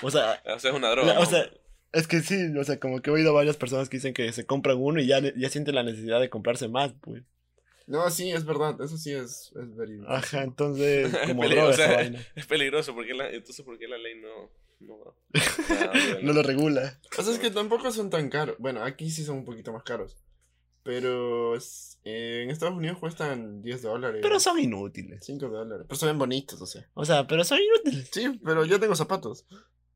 [0.02, 1.14] O sea, O sea, es una droga.
[1.14, 1.30] la- o ¿no?
[1.30, 1.50] sea,
[1.92, 4.30] es que sí, o sea, como que he oído a varias personas que dicen que
[4.32, 7.22] se compran uno y ya, ya sienten la necesidad de comprarse más, pues.
[7.86, 8.76] No, sí, es verdad.
[8.82, 12.20] Eso sí es, es very- Ajá, entonces, como Peli- droga o esa sea, vaina.
[12.34, 14.50] Es peligroso, porque la, entonces ¿por qué la ley no...
[14.80, 15.14] No,
[16.22, 17.00] No lo regula.
[17.18, 18.56] O sea, es que tampoco son tan caros.
[18.58, 20.16] Bueno, aquí sí son un poquito más caros.
[20.82, 24.20] Pero eh, en Estados Unidos cuestan 10 dólares.
[24.22, 25.24] Pero son inútiles.
[25.24, 25.86] 5 dólares.
[25.88, 26.88] Pero ven bonitos, o sea.
[26.94, 28.08] O sea, pero son inútiles.
[28.12, 29.46] Sí, pero yo tengo zapatos.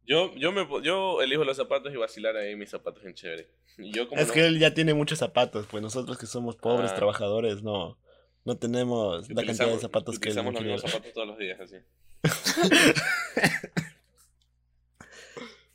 [0.04, 3.48] Yo, yo, me, yo elijo los zapatos y vacilar ahí mis zapatos en chévere.
[3.78, 6.56] Y yo como Es no- que él ya tiene muchos zapatos, pues nosotros que somos
[6.56, 6.96] pobres Ah.
[6.96, 7.96] trabajadores no,
[8.44, 11.60] no tenemos la cantidad de zapatos que él utilizamos los mismos zapatos todos los días,
[11.60, 11.76] así.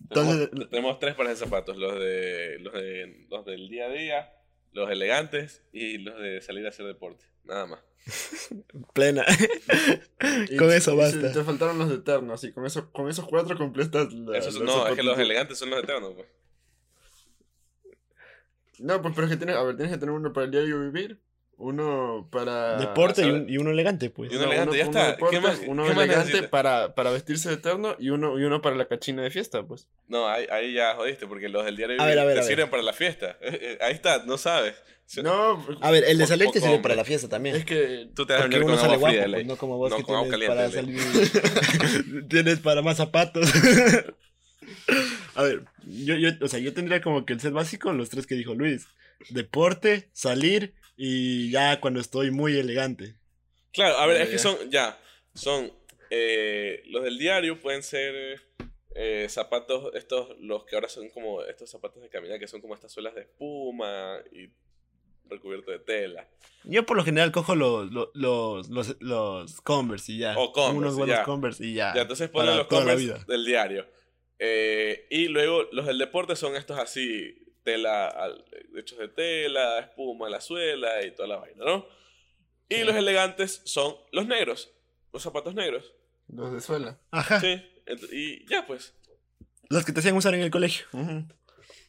[0.10, 3.90] Entonces- tenemos, tenemos tres pares de zapatos, los de, los de los del día a
[3.90, 4.34] día,
[4.72, 7.80] los elegantes y los de salir a hacer deporte, nada más.
[8.94, 9.26] Plena.
[10.50, 11.32] Y Con eso basta.
[11.32, 12.52] Te faltaron los de Eterno, así.
[12.52, 14.12] Con, eso, con esos cuatro completas.
[14.14, 16.28] la- Esos- los no, es que los elegantes son los eternos, pues.
[18.80, 20.80] No, pues pero es que tienes, a ver, tienes que tener uno para el diario
[20.82, 21.20] vivir,
[21.58, 24.32] uno para Deporte y, un, y uno elegante, pues.
[24.32, 25.12] Y uno elegante, ya uno está.
[25.14, 28.44] deporte, ¿Qué más- uno qué más elegante para, para vestirse de eterno y uno, y
[28.44, 29.88] uno para la cachina de fiesta, pues.
[30.08, 32.44] No, ahí, ahí ya jodiste, porque los del diario A ver, a ver, te a
[32.44, 32.50] ver.
[32.52, 33.38] sirven para la fiesta.
[33.42, 34.76] Eh, eh, Ahí está, no sabes.
[35.22, 37.56] No, A ver, el de salir te sirve para la fiesta también.
[37.56, 39.92] es que Tú te vas a venir uno sale guapo, fría, pues, no como vos
[39.92, 42.28] No, que tienes para caliente, salir.
[42.28, 43.48] tienes para más zapatos.
[45.36, 48.26] A ver, yo, yo, o sea, yo tendría como que el set básico, los tres
[48.26, 48.88] que dijo Luis.
[49.30, 53.16] Deporte, salir y ya cuando estoy muy elegante.
[53.72, 54.98] Claro, a ver, Ya, es que son, ya,
[55.34, 55.72] son,
[56.10, 58.42] eh, los del diario pueden ser
[58.96, 62.74] eh, zapatos, estos, los que ahora son como estos zapatos de caminar, que son como
[62.74, 64.50] estas suelas de espuma y
[65.30, 66.28] recubierto de tela.
[66.64, 70.38] Yo por lo general cojo los, los, los, los, los Converse y ya.
[70.38, 71.24] O Converse, Unos buenos ya.
[71.24, 71.94] Converse y ya.
[71.94, 73.26] Ya, entonces ponen para los Converse vida.
[73.28, 73.86] del diario.
[74.40, 78.46] Eh, y luego los del deporte son estos así, tela, al-
[78.78, 81.86] hechos de tela, espuma, la suela y toda la vaina, ¿no?
[82.70, 82.84] Y Sí.
[82.86, 84.72] los elegantes son los negros,
[85.12, 85.92] los zapatos negros.
[86.28, 86.98] los de suela.
[87.12, 87.40] Ajá.
[87.42, 87.62] Sí,
[88.12, 88.94] y ya pues.
[89.70, 90.86] Los que te hacían usar en el colegio.
[90.94, 91.28] Ujú.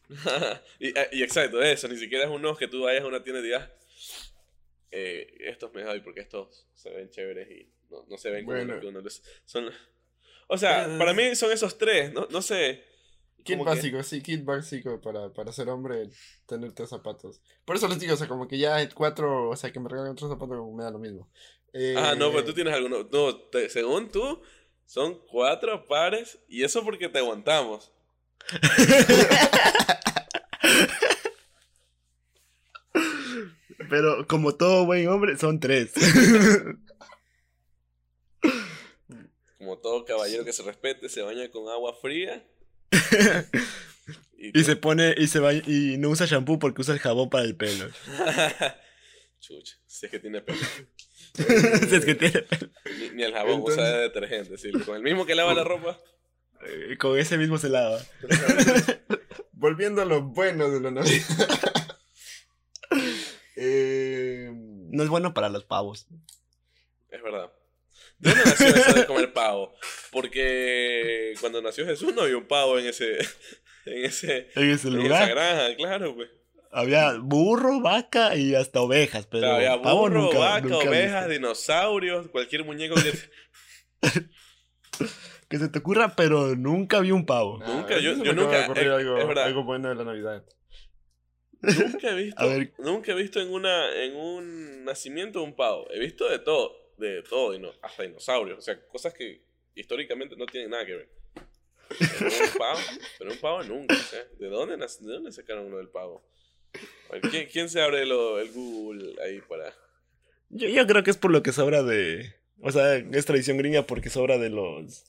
[0.79, 3.41] y, eh, y exacto, eso, ni siquiera es unos que tú vayas a una tienda
[3.41, 3.71] y digas,
[4.91, 8.57] eh, estos me doy porque estos se ven chéveres y no, no se ven como
[8.57, 8.75] Bueno.
[8.75, 9.23] lo que uno les...
[9.45, 9.71] Son...
[10.49, 10.99] O sea, Eh.
[10.99, 12.85] para mí son esos tres, no, no sé.
[13.47, 16.11] Kit como que- básico, sí, kit básico para, para ser hombre,
[16.47, 17.41] tener tres zapatos.
[17.65, 19.89] Por eso les digo, o sea, como que ya hay cuatro, o sea, que me
[19.89, 21.29] regalen otros zapatos me da lo mismo.
[21.97, 23.07] Ah, no, Eh, pero tú tienes alguno.
[23.11, 24.41] No, te- según tú,
[24.87, 27.93] son cuatro pares y eso porque te aguantamos.
[33.91, 35.93] Pero como todo buen hombre, son tres.
[39.59, 42.47] Como todo caballero que se respete, se baña con agua fría.
[44.39, 47.45] y se pone y se va y no usa shampoo porque usa el jabón para
[47.45, 47.87] el pelo.
[49.41, 50.59] Chucha, si es que tiene pelo.
[51.35, 52.71] si es que tiene pelo.
[52.99, 54.73] Ni, ni el jabón Entonces- usa de detergente, sí.
[54.73, 55.99] Con el mismo que lava la ropa.
[56.67, 58.01] Eh, Con ese mismo se lava.
[59.53, 61.25] Volviendo a lo bueno de la Navidad.
[63.57, 66.07] eh, No es bueno para los pavos.
[67.11, 67.53] Es verdad.
[68.19, 69.75] ¿De dónde nació eso de comer pavo?
[70.17, 73.19] Porque cuando nació Jesús no había un pavo en ese.
[73.87, 74.49] En ese.
[74.57, 76.29] En ese En esa lugar granja, claro, pues.
[76.73, 81.29] había burro, vaca y hasta ovejas, pero Claro, había pavo burro, nunca, vaca, nunca ovejas,
[81.29, 81.33] visto.
[81.41, 83.13] dinosaurios, cualquier muñeco que.
[85.49, 87.59] Que se te ocurra, pero nunca vi un pavo.
[87.65, 89.45] Nunca, yo- yo nunca- es- algo, es verdad.
[89.45, 90.45] algo bueno de la Navidad.
[91.63, 92.73] Nunca he visto, A ver.
[92.79, 95.87] nunca he visto en una en un nacimiento un pavo.
[95.93, 97.53] He visto de todo, de todo,
[97.83, 99.46] hasta dinosaurios, o sea, cosas que
[99.77, 101.09] históricamente no tienen nada que ver.
[102.19, 102.81] Pero un pavo,
[103.19, 106.29] pero un pavo nunca, sea, ¿de dónde, de dónde sacaron uno del pavo?
[107.09, 109.73] A ver, ¿quién, quién se abre lo- el Google ahí para...?
[110.49, 112.35] Yo, yo creo que es por lo que sobra de.
[112.61, 115.05] O sea, es tradición gringa porque sobra de los.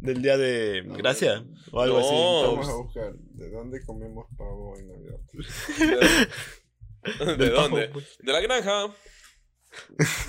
[0.00, 2.06] Del día de Gracia o algo No.
[2.06, 2.14] así.
[2.54, 3.12] Vamos a buscar.
[3.14, 5.18] ¿De dónde comemos pavo en Navidad?
[7.18, 7.88] ¿De, de Del pavo, dónde?
[7.88, 8.18] pues.
[8.18, 8.94] De la granja.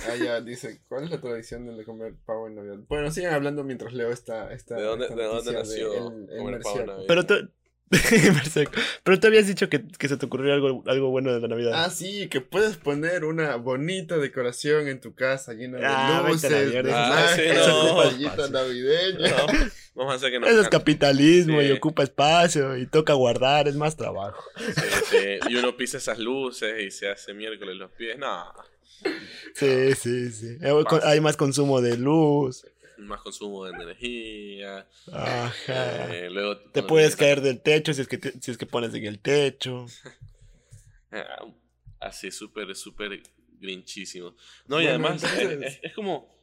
[0.08, 2.78] Ah, ya, dice, ¿cuál es la tradición de comer pavo en Navidad?
[2.88, 6.38] Bueno, sigan hablando mientras leo esta, esta, ¿De dónde, esta de dónde nació el- el
[6.38, 6.86] comer pavo en.
[6.86, 7.04] Navidad?
[7.08, 7.34] Pero tú.
[7.90, 8.78] Perfecto.
[9.02, 11.72] Pero tú habías dicho que, que se te ocurrió algo, algo bueno de la Navidad.
[11.74, 16.50] Ah, sí, que puedes poner una bonita decoración en tu casa llena de Ah, luces,
[16.50, 16.92] de.
[16.92, 18.04] Ah, sí, no.
[18.04, 19.30] de payita navideña.
[19.30, 19.46] No,
[19.94, 20.46] vamos a hacer que no.
[20.46, 21.66] Eso es capitalismo Sí.
[21.68, 24.44] y ocupa espacio y toca guardar, es más trabajo.
[24.58, 25.38] Sí, sí.
[25.48, 28.18] Y uno pisa esas luces y se hace miércoles los pies.
[28.18, 28.52] No,
[29.54, 30.58] Sí, sí, sí.
[30.62, 32.64] Eh, Hay más consumo de luz.
[32.98, 34.86] más consumo de energía.
[35.12, 36.14] Ajá.
[36.14, 38.92] eh, luego Te puedes caer del techo si es que, te- si es que pones
[38.94, 39.86] en el techo.
[41.12, 41.46] ah,
[42.00, 43.22] Así, súper, súper
[43.60, 44.34] grinchísimo.
[44.66, 45.32] No, y Bueno, además es-
[45.74, 46.36] es, es como.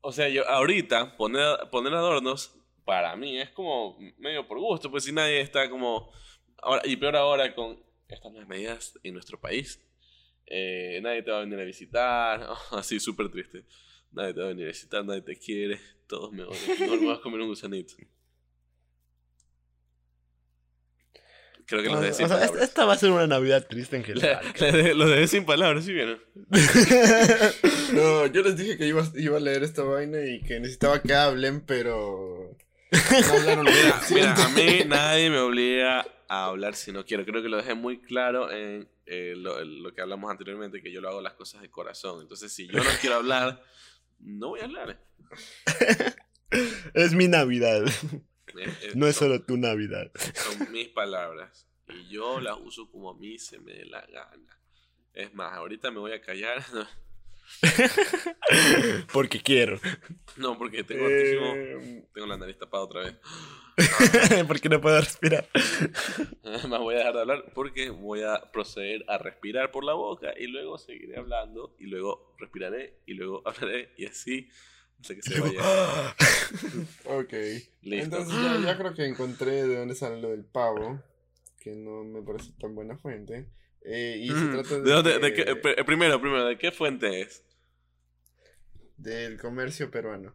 [0.00, 5.04] O sea, yo ahorita poner, poner adornos para mí es como medio por gusto, pues
[5.04, 6.10] si nadie está como.
[6.62, 7.78] Ahora, y peor ahora con
[8.08, 9.80] estas nuevas medidas en nuestro país.
[10.46, 12.46] Eh, nadie te va a venir a visitar.
[12.72, 13.64] así, súper triste.
[14.12, 15.78] Nadie te va a venir a visitar, nadie te quiere.
[16.06, 16.88] Todos me odian.
[16.88, 17.94] No me vas a comer un gusanito.
[21.66, 22.62] Creo que los dejé sin sea, palabras.
[22.62, 24.40] esta va a ser una Navidad triste en general.
[24.60, 26.20] La- la de- Los dejé sin palabras, ¿sí vieron?
[27.92, 31.14] No, yo les dije que iba, iba a leer esta vaina y que necesitaba que
[31.14, 32.56] hablen, pero...
[32.92, 37.24] No Mira, mira, a mí nadie me obliga a hablar si no quiero.
[37.24, 41.00] Creo que lo dejé muy claro en eh, lo, lo que hablamos anteriormente, que yo
[41.00, 42.22] lo hago las cosas de corazón.
[42.22, 43.62] Entonces, si yo no quiero hablar,
[44.20, 45.00] no voy a hablar.
[46.94, 47.86] Es mi Navidad.
[47.86, 50.10] Eh, eh, No es son- solo tu Navidad.
[50.34, 51.66] Son mis palabras.
[51.88, 54.60] Y yo las uso como a mí se me dé la gana.
[55.12, 56.64] Es más, ahorita me voy a callar.
[59.12, 59.78] Porque quiero.
[60.36, 63.16] No, porque tengo Eh, Tengo la nariz tapada otra vez.
[64.46, 65.48] Porque no puedo respirar.
[66.44, 70.32] Además voy a dejar de hablar porque voy a proceder a respirar por la boca
[70.38, 74.48] y luego seguiré hablando y luego respiraré y luego hablaré y así
[75.00, 76.14] hasta que se vaya.
[77.04, 77.32] ok.
[77.82, 78.04] Listo.
[78.04, 81.02] Entonces ya, ya creo que encontré de dónde sale lo del pavo,
[81.60, 83.46] que no me parece tan buena fuente.
[83.86, 85.18] Eh, y se Mm, trata de, ¿De dónde?
[85.20, 87.44] de que- qué- eh, pe- primero, primero, ¿de qué fuente es?
[88.96, 90.34] del comercio peruano.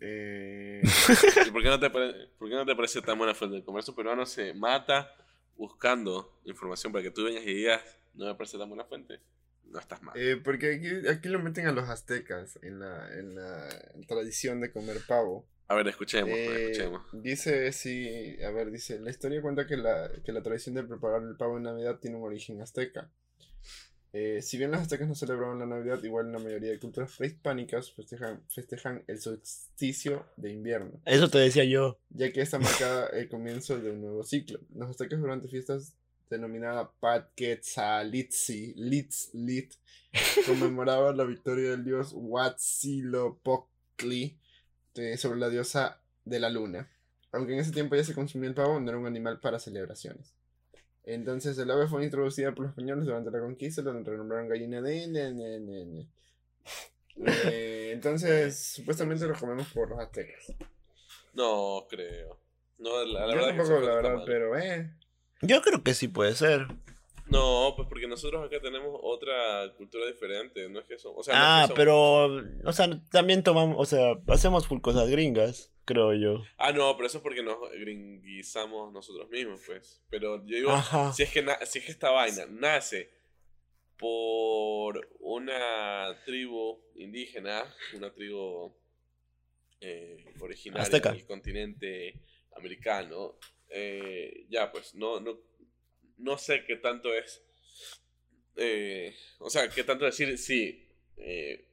[0.00, 0.82] Eh,
[1.46, 3.56] ¿Y por qué, no te pare- por qué no te parece tan buena fuente?
[3.56, 5.14] El comercio peruano se mata
[5.56, 7.82] buscando información para que tú vengas y digas,
[8.14, 9.20] no me parece tan buena fuente.
[9.64, 10.16] No estás mal.
[10.18, 13.68] eh, porque aquí, aquí lo meten a los aztecas en la, en la
[14.08, 15.46] tradición de comer pavo.
[15.70, 17.02] A ver, escuchemos, Eh, escuchemos.
[17.12, 21.22] dice, sí, a ver, dice, la historia cuenta que la, que la tradición de preparar
[21.22, 23.08] el pavo en Navidad tiene un origen azteca.
[24.12, 27.14] Eh, si bien los aztecas no celebraban la Navidad, igual en la mayoría de culturas
[27.16, 32.00] prehispánicas festejan, festejan el solsticio de invierno, Eso te decía yo.
[32.08, 34.58] ya que esta marca el comienzo de un nuevo ciclo.
[34.74, 35.94] Los aztecas durante fiestas
[36.28, 39.74] denominada Patquetzalitzi, Litz, Lit,
[40.46, 44.36] conmemoraban la victoria del dios Huitzilopochtli
[44.94, 46.90] eh, sobre la diosa de la luna.
[47.32, 50.34] Aunque en ese tiempo ya se consumía el pavo, no era un animal para celebraciones.
[51.04, 55.06] Entonces el ave fue introducida por los españoles durante la conquista, donde renombraron gallina de...
[55.06, 56.08] ne, ne, ne, ne.
[57.26, 60.52] Eh, entonces, supuestamente lo comemos por los aztecas.
[61.34, 62.38] No creo.
[62.78, 64.24] No, la, la Yo verdad tampoco, la verdad, mal.
[64.26, 64.90] pero eh.
[65.42, 66.66] Yo creo que sí puede ser.
[67.30, 71.34] No, pues porque nosotros acá tenemos otra cultura diferente, no es que eso, o sea,
[71.34, 72.68] no Ah, es que son- pero.
[72.68, 73.76] O sea, también tomamos.
[73.78, 76.42] O sea, hacemos full cosas gringas, creo yo.
[76.58, 80.02] Ah, no, pero eso es porque nos gringuizamos nosotros mismos, pues.
[80.10, 81.12] Pero yo digo, Ajá.
[81.12, 83.10] si es que si es que esta vaina nace
[83.98, 87.62] por una tribu indígena,
[87.94, 88.74] una tribu
[89.80, 91.12] eh, originaria Azteca.
[91.12, 92.20] del continente
[92.56, 93.36] americano,
[93.68, 95.38] eh, ya pues no, no,
[96.20, 97.42] no sé qué tanto es,
[98.56, 101.66] eh, o sea, qué tanto decir, sí, eh,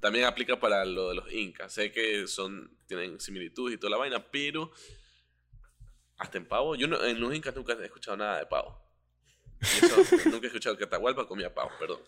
[0.00, 3.96] también aplica para lo de los incas, sé que son, tienen similitudes y toda la
[3.96, 4.70] vaina, pero
[6.16, 8.80] hasta en pavo, yo no- en los incas nunca he escuchado nada de pavo.
[9.60, 9.96] Eso,
[10.30, 12.00] nunca he escuchado que Atahualpa comía pavo, perdón.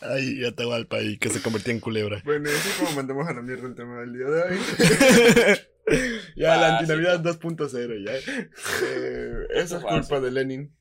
[0.00, 2.22] Ay, Atahualpa y que se convertía en culebra.
[2.24, 4.58] Bueno, y así como mandamos a la mierda el tema del día de hoy.
[6.36, 6.92] Ya, la Básico.
[6.92, 8.12] antinavidad 2.0, ya.
[8.84, 9.88] Eh, eso es Básico.
[9.88, 10.76] culpa de Lenin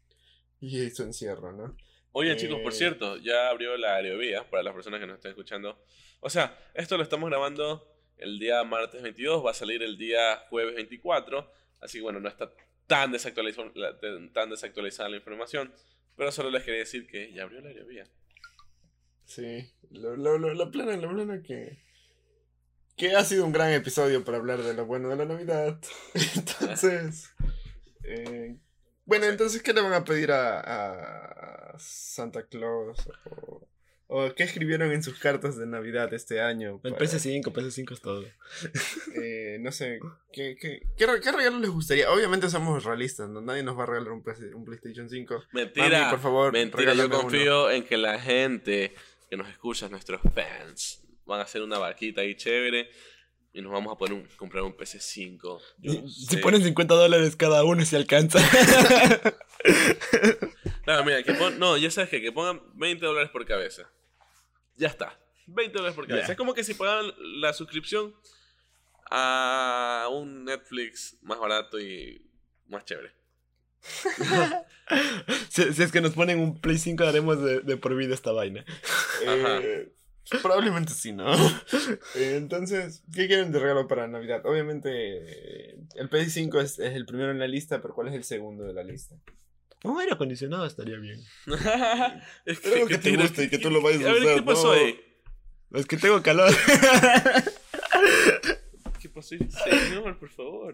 [0.60, 1.76] y su encierro, ¿no?
[2.12, 2.76] Oigan, chicos, por Eh.
[2.76, 5.84] cierto, ya abrió la aerobía para las personas que nos estén escuchando.
[6.22, 7.88] O sea, esto lo estamos grabando
[8.18, 11.52] el día martes 22, va a salir el día jueves 24.
[11.82, 12.52] Así que bueno, no está
[12.88, 13.72] tan desactualizada,
[14.34, 15.74] tan desactualizada la información.
[16.16, 18.06] Pero solo les quería decir que ya abrió la aerobía.
[19.26, 21.84] Sí, lo, lo, lo- la plena, la plena que...
[22.96, 25.80] Que ha sido un gran episodio para hablar de lo bueno de la Navidad.
[26.36, 27.30] Entonces...
[28.04, 28.56] eh,
[29.08, 30.60] bueno, entonces, ¿qué le van a pedir a,
[31.74, 32.98] a Santa Claus?
[33.30, 33.68] O,
[34.08, 36.82] o qué escribieron en sus cartas de Navidad este año?
[36.84, 38.24] El para- PS5, PS5 es todo.
[39.22, 40.00] eh, no sé,
[40.34, 42.10] ¿qué, qué, qué, qué regalo les gustaría?
[42.12, 43.42] Obviamente somos realistas, ¿no?
[43.42, 44.24] Nadie nos va a regalar un,
[44.56, 45.44] un PlayStation 5.
[45.54, 47.22] Mentira, Mami, por favor, mentira, yo regálame uno.
[47.22, 48.96] confío en que la gente
[49.30, 52.90] que nos escucha, nuestros fans, van a hacer una vaquita ahí chévere
[53.54, 55.62] y nos vamos a poner un- comprar un PC5.
[55.80, 56.38] Yo no Si sé.
[56.40, 58.40] ponen 50 dólares cada uno, se alcanza.
[60.84, 63.90] Claro, mira, que pon- no, ya sabes que, que pongan 20 dólares por cabeza.
[64.76, 65.20] Ya está.
[65.48, 66.28] 20 dólares por cabeza.
[66.28, 66.34] Ya.
[66.34, 67.12] Es como que si pagan
[67.42, 68.14] la suscripción
[69.10, 72.22] a un Netflix más barato y
[72.68, 73.14] más chévere.
[75.50, 78.32] si, si es que nos ponen un Play 5, haremos de, de por vida esta
[78.32, 78.64] vaina.
[79.26, 79.92] Eh,
[80.42, 81.26] probablemente sí, ¿no?
[82.16, 84.42] Eh, entonces, ¿qué quieren de regalo para Navidad?
[84.46, 88.24] Obviamente, eh, el PS5 es, es el primero en la lista, pero ¿cuál es el
[88.24, 89.16] segundo de la lista?
[89.84, 91.22] Un aire acondicionado estaría bien.
[92.46, 94.36] es Pero algo que te guste y que tú lo vayas a A ver, usar,
[94.38, 94.72] ¿qué pasó ¿no?
[94.72, 95.00] ahí?
[95.74, 96.52] Es que tengo calor.
[99.00, 99.48] ¿Qué pasó ahí?
[99.50, 100.74] Señor, por favor.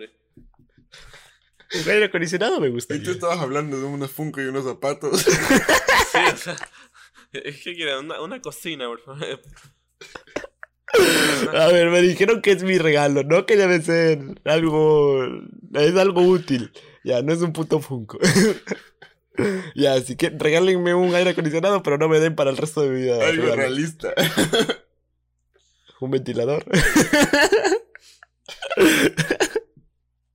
[1.73, 3.03] Un aire acondicionado me Y gustaría.
[3.03, 5.21] tú estabas hablando de unos Funko y unos zapatos.
[5.21, 6.55] Sí, o sea,
[7.33, 9.41] es que quieren una, una cocina, por favor.
[11.53, 15.23] A ver, me dijeron que es mi regalo, no que debe ser algo.
[15.73, 16.71] Es algo útil.
[17.03, 18.19] Ya, no es un puto Funko.
[19.75, 22.89] ya, así que regálenme un aire acondicionado, pero no me den para el resto de
[22.89, 23.13] mi vida.
[23.15, 23.55] Algo regalos.
[23.55, 24.13] realista.
[26.01, 26.65] Un ventilador.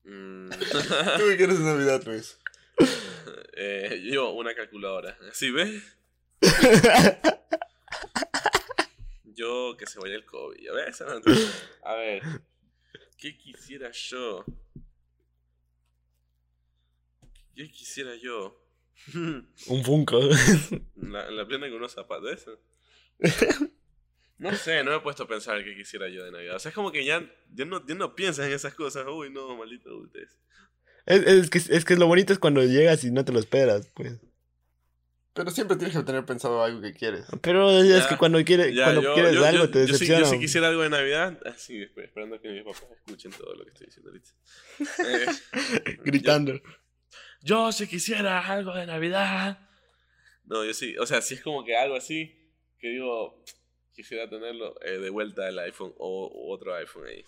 [0.04, 0.50] Mm.
[1.18, 2.38] ¿Tú qué quieres de Navidad, Luis?
[3.56, 5.18] Eh, yo, una calculadora.
[5.32, 5.95] ¿Sí ves?
[9.24, 10.68] Yo que se vaya el COVID.
[10.68, 10.94] A ver,
[11.84, 12.22] A ver.
[13.18, 14.44] ¿Qué quisiera yo?
[17.54, 18.62] ¿Qué quisiera yo?
[19.14, 20.20] un Funko.
[20.96, 22.32] La, la plena con unos zapatos.
[22.32, 22.58] ¿Eso?
[24.38, 26.56] No sé, no me he puesto a pensar qué quisiera yo de Navidad.
[26.56, 27.24] O sea, es como que ya,
[27.54, 29.06] ya, no, ya no piensas en esas cosas.
[29.06, 30.38] Uy, no, maldito adultez.
[31.06, 33.90] es, es que, es que lo bonito es cuando llegas y no te lo esperas,
[33.94, 34.18] pues.
[35.36, 37.26] Pero siempre tienes que tener pensado algo que quieres.
[37.42, 40.20] Pero es Ya, que cuando, quiere, Ya, cuando yo- quieres yo- algo yo- te decepciona.
[40.20, 41.38] Yo sí, quisiera algo de Navidad.
[41.46, 44.30] Así, esperando que mis papás escuchen todo lo que estoy diciendo ahorita.
[45.86, 46.54] Eh, Gritando.
[46.54, 49.58] Yo, yo sí quisiera algo de Navidad.
[50.44, 50.96] No, yo sí.
[50.98, 52.34] O sea, si es como que algo así
[52.78, 53.44] que digo,
[53.94, 57.24] quisiera tenerlo eh, de vuelta el iPhone o, o otro iPhone ahí.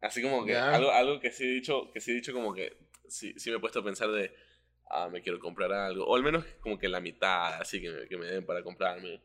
[0.00, 2.76] Así como que algo, algo que sí he dicho, que sí he dicho como que
[3.08, 4.34] sí, sí me he puesto a pensar de,
[4.90, 6.04] ah, me quiero comprar algo.
[6.06, 9.20] O al menos como que la mitad, así que me, que me den para comprarme.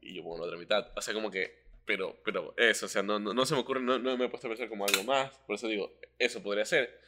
[0.00, 0.92] Y yo pongo la otra mitad.
[0.96, 3.80] O sea, como que, pero, pero eso, o sea, no, no, no se me ocurre,
[3.80, 5.30] no, no me he puesto a pensar como algo más.
[5.46, 7.00] Por eso digo, eso podría ser.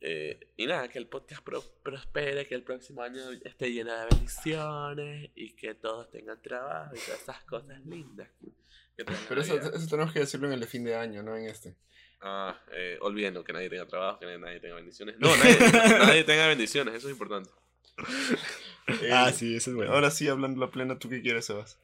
[0.00, 4.06] Eh, y nada, que el podcast pro- prospere, que el próximo año esté lleno de
[4.06, 8.28] bendiciones y que todos tengan trabajo y todas esas cosas lindas.
[9.28, 11.76] Pero eso, eso tenemos que decirlo en el de fin de año, no en este.
[12.28, 15.14] Ah, eh, olvidando que nadie tenga trabajo, que nadie, tenga bendiciones.
[15.20, 15.56] No, nadie,
[16.06, 17.50] nadie tenga bendiciones, eso es importante.
[18.88, 19.92] Eh, Ah, sí, eso es bueno.
[19.92, 21.78] Ahora sí, hablando la plena, ¿tú qué quieres, Sebas?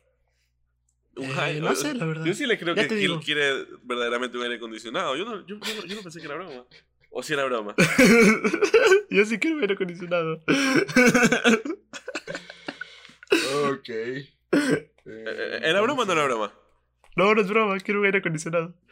[1.14, 2.24] Un Eh, no sé, la verdad.
[2.24, 5.14] Yo sí le creo Ya que Gil quiere verdaderamente un aire acondicionado.
[5.16, 6.64] Yo no, yo, yo yo no pensé que era broma.
[7.10, 7.74] O si era broma.
[9.10, 10.42] Yo sí quiero aire acondicionado.
[13.66, 13.88] Ok.
[13.88, 14.26] Eh,
[15.04, 16.54] eh, ¿Era broma o no era broma?
[17.16, 18.74] No, no es broma, quiero un aire acondicionado.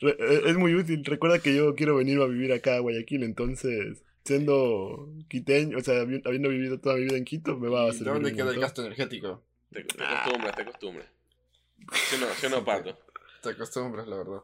[0.00, 1.04] Eh, Es muy útil.
[1.04, 6.02] Recuerda que yo quiero venir a vivir acá a Guayaquil, entonces, siendo quiteño, o sea,
[6.04, 8.12] habi- habiendo vivido toda mi vida en Quito, me va a ¿Y servir.
[8.12, 9.44] ¿Dónde queda el gasto energético?
[9.72, 11.06] te, te acostumbras, te acostumbras.
[12.12, 12.96] Yo no, yo no pato.
[13.42, 14.40] Te acostumbras, la verdad.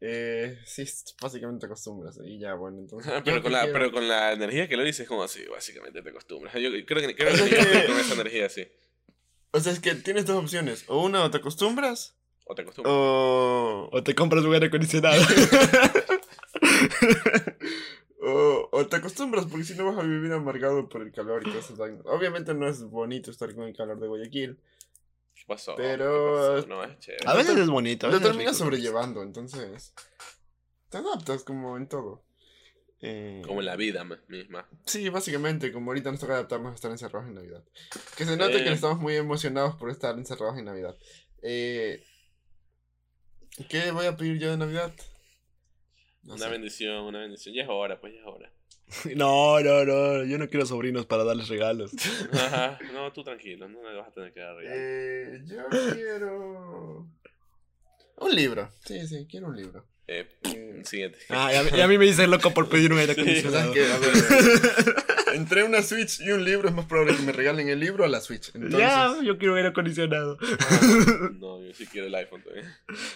[0.00, 0.84] Eh, sí,
[1.22, 2.18] básicamente te acostumbras.
[2.24, 3.12] Y ya, bueno, entonces.
[3.24, 6.10] pero, con la, quiero- pero con la energía que lo dices, como así, básicamente te
[6.10, 6.52] acostumbras.
[6.54, 8.66] Yo creo que, creo que con esa energía así.
[9.52, 10.84] O sea, es que tienes dos opciones.
[10.88, 12.14] O una, o te acostumbras,
[12.46, 12.94] O te acostumbras.
[12.96, 13.88] o.
[13.92, 15.20] O te compras un aire acondicionado.
[18.22, 21.50] O, o te acostumbras, porque si no vas a vivir amargado por el calor y
[21.50, 22.02] todas esas vainas.
[22.04, 24.60] Obviamente no es bonito estar con el calor de Guayaquil.
[25.34, 25.74] ¿Qué pasó?
[25.74, 26.68] Pero- ¿Qué pasó?
[26.68, 27.24] No, es chévere.
[27.26, 28.06] A veces es bonito.
[28.06, 29.94] a Lo veces es terminas sobrellevando, entonces.
[30.90, 32.22] Te adaptas como en todo.
[33.02, 34.68] Eh, Como en la vida ma- misma.
[34.84, 37.64] Sí, básicamente, como ahorita nos toca adaptarnos a estar encerrados en Navidad.
[38.16, 38.64] Que se note Eh.
[38.64, 40.94] que estamos muy emocionados por estar encerrados en Navidad.
[41.42, 42.04] Eh,
[43.68, 44.92] ¿Qué voy a pedir yo de Navidad?
[46.22, 46.50] No una sé.
[46.50, 47.54] bendición, una bendición.
[47.54, 48.52] Ya es hora, pues ya es hora.
[49.16, 50.24] No, no, no.
[50.24, 51.92] Yo no quiero sobrinos para darles regalos.
[52.32, 52.78] Ajá.
[52.92, 54.76] No, tú tranquilo, no le vas a tener que dar regalo.
[54.78, 57.08] Eh, yo quiero.
[58.18, 58.70] Un libro.
[58.84, 59.86] Sí, sí, quiero un libro.
[60.12, 60.26] Eh,
[60.84, 61.18] siguiente.
[61.28, 63.20] Ah, y a, mí, y a mí me dice loco por pedir un aire Sí,
[63.20, 63.72] acondicionado.
[63.72, 63.92] ¿Sabes qué?
[63.92, 67.78] A ver, entre una Switch y un libro es más probable que me regalen el
[67.78, 68.50] libro a la Switch.
[68.54, 70.36] Entonces, Ya, yo quiero aire acondicionado.
[71.38, 72.66] No, yo sí quiero el iPhone también.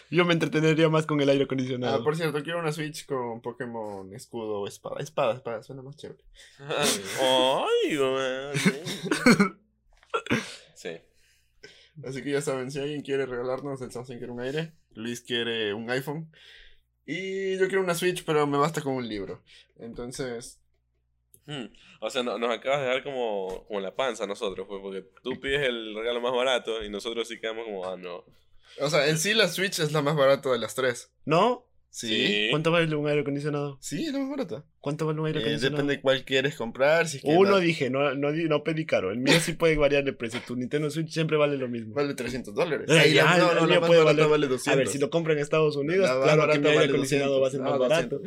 [0.08, 2.04] Yo me entretenería más con el aire Ah, acondicionado.
[2.04, 5.00] por cierto, quiero una Switch con Pokémon escudo o espada.
[5.00, 6.22] Espada, espada, suena más chévere.
[6.60, 7.96] Ay.
[10.74, 10.90] Sí.
[12.06, 15.74] Así que ya saben, si alguien quiere regalarnos el Samsung quiere un aire, Luis quiere
[15.74, 16.30] un iPhone.
[17.06, 19.42] Y yo quiero una Switch, pero me basta con un libro.
[19.78, 20.60] Entonces,
[21.46, 21.66] Hmm.
[22.00, 25.04] O sea, no- nos acabas de dar como, como la panza a nosotros, pues, porque
[25.22, 28.24] tú pides el regalo más barato y nosotros sí quedamos como, ah, no.
[28.80, 31.12] o sea, en sí la Switch es la más barata de las tres.
[31.26, 31.66] ¿No?
[31.96, 32.48] Sí.
[32.50, 33.78] ¿Cuánto vale un aire acondicionado?
[33.80, 34.64] Sí, es la más barata.
[34.80, 35.76] ¿Cuánto vale un aire Eh, acondicionado?
[35.76, 37.06] depende de cuál quieres comprar.
[37.06, 39.12] Si es que Uno dije, no, no, pedí caro.
[39.12, 40.40] El mío sí puede variar de precio.
[40.44, 41.94] Tu Nintendo Switch siempre vale lo mismo.
[41.94, 42.90] Vale 300 dólares.
[42.90, 44.66] Eh, Ahí ya, no, el no, la mío puede valer- vale 200.
[44.72, 47.40] A ver, si lo compran en Estados Unidos, La claro que mi aire vale acondicionado
[47.40, 47.88] va a ser 200.
[47.88, 48.20] más No, barato.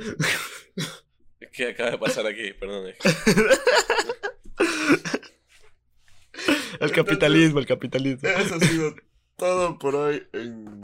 [1.51, 2.53] ¿Qué acaba de pasar aquí?
[2.57, 2.87] Perdón.
[2.87, 2.95] es-
[6.79, 8.29] El capitalismo, el capitalismo.
[8.29, 8.95] Eso ha sido
[9.35, 10.79] todo por hoy en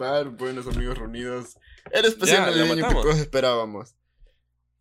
[0.00, 1.58] Bar Buenos Amigos Reunidos.
[1.92, 3.94] El especial Ya, ya navideño que todos esperábamos.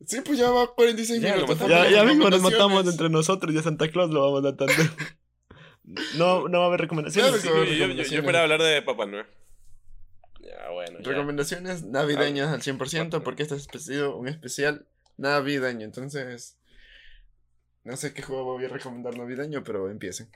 [0.08, 1.60] Sí, pues ya va 46 Ya, minutos.
[1.68, 2.42] Ya, ya mismo nos Recomendaciones.
[2.54, 4.74] matamos entre nosotros y a Santa Claus lo vamos matando.
[6.18, 7.32] No, no va a haber recomendaciones.
[7.32, 8.20] Claro Sí, yo, haber yo, yo, recomendaciones.
[8.20, 9.26] esperaba hablar de Papá Noel.
[10.40, 11.00] Ya, bueno.
[11.02, 11.10] ya.
[11.12, 13.24] Recomendaciones navideñas al 100% Ah.
[13.24, 15.84] porque este es sido un especial navideño.
[15.86, 16.58] Entonces,
[17.84, 20.30] no sé qué juego voy a recomendar navideño, pero empiecen.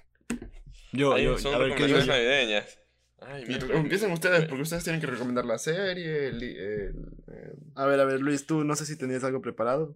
[0.91, 2.79] Yo, Ay, yo, son a ver recomendaciones navideñas.
[3.25, 6.27] Ay, mira, empiecen ustedes porque ustedes tienen que recomendar la serie.
[6.27, 6.95] el- el-
[7.27, 9.95] el- A ver, a ver, Luis, tú no sé si tenías algo preparado.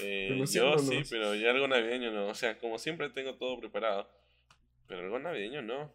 [0.00, 2.26] Eh, yo sí, pero ya algo navideño no.
[2.28, 4.08] O sea, como siempre tengo todo preparado.
[4.86, 5.92] Pero algo navideño no.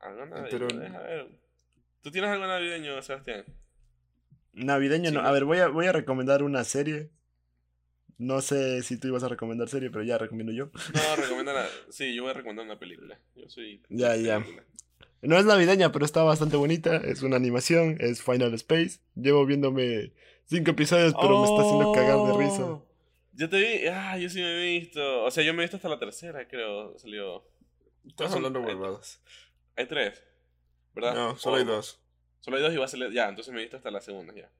[0.00, 0.66] Algo navideño.
[0.68, 1.28] pero- deja ver.
[2.02, 3.44] ¿Tú tienes algo navideño, Sebastián?
[4.52, 5.20] Navideño, no.
[5.20, 7.10] A ver, voy a, voy a recomendar una serie.
[8.18, 10.70] No sé si tú ibas a recomendar serie, pero ya recomiendo yo.
[10.94, 11.66] No, recomienda la...
[11.90, 13.18] Sí, yo voy a recomendar una película.
[13.34, 13.82] Yo soy...
[13.90, 14.38] Ya, ya.
[14.40, 14.64] película.
[15.26, 16.96] No es navideña, pero está bastante bonita.
[16.96, 19.00] Es una animación, es Final Space.
[19.14, 20.12] Llevo viéndome
[20.44, 22.64] cinco episodios, pero me está haciendo cagar de risa.
[22.64, 22.86] Oh,
[23.32, 23.86] Yo te vi...
[23.88, 25.24] Ah, yo sí me he visto.
[25.24, 26.98] O sea, yo me he visto hasta la tercera, creo.
[26.98, 27.44] Salió...
[28.06, 29.20] Estás hablando hay- huevadas.
[29.76, 30.22] Hay tres.
[30.94, 31.14] ¿Verdad?
[31.14, 32.00] No, solo hay Oh, dos.
[32.40, 33.10] Solo hay dos y va a salir...
[33.12, 34.50] Ya, entonces me he visto hasta la segunda, ya.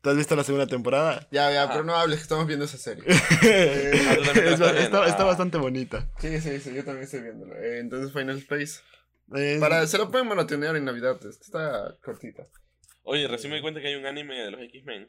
[0.00, 1.28] ¿Tú has visto la segunda temporada?
[1.30, 1.68] Ya, ya, Ah.
[1.70, 3.04] pero no hables que estamos viendo esa serie.
[3.08, 5.24] Ah, te estás está, Ah.
[5.24, 6.08] bastante bonita.
[6.18, 7.54] Sí, sí, sí, yo también estoy viéndolo.
[7.56, 8.80] Eh, entonces Final Space.
[9.34, 12.46] Es- Para, se lo pueden maratonear en Navidad, está cortita.
[13.02, 15.08] Oye, recién me di cuenta que hay un anime de los X-Men.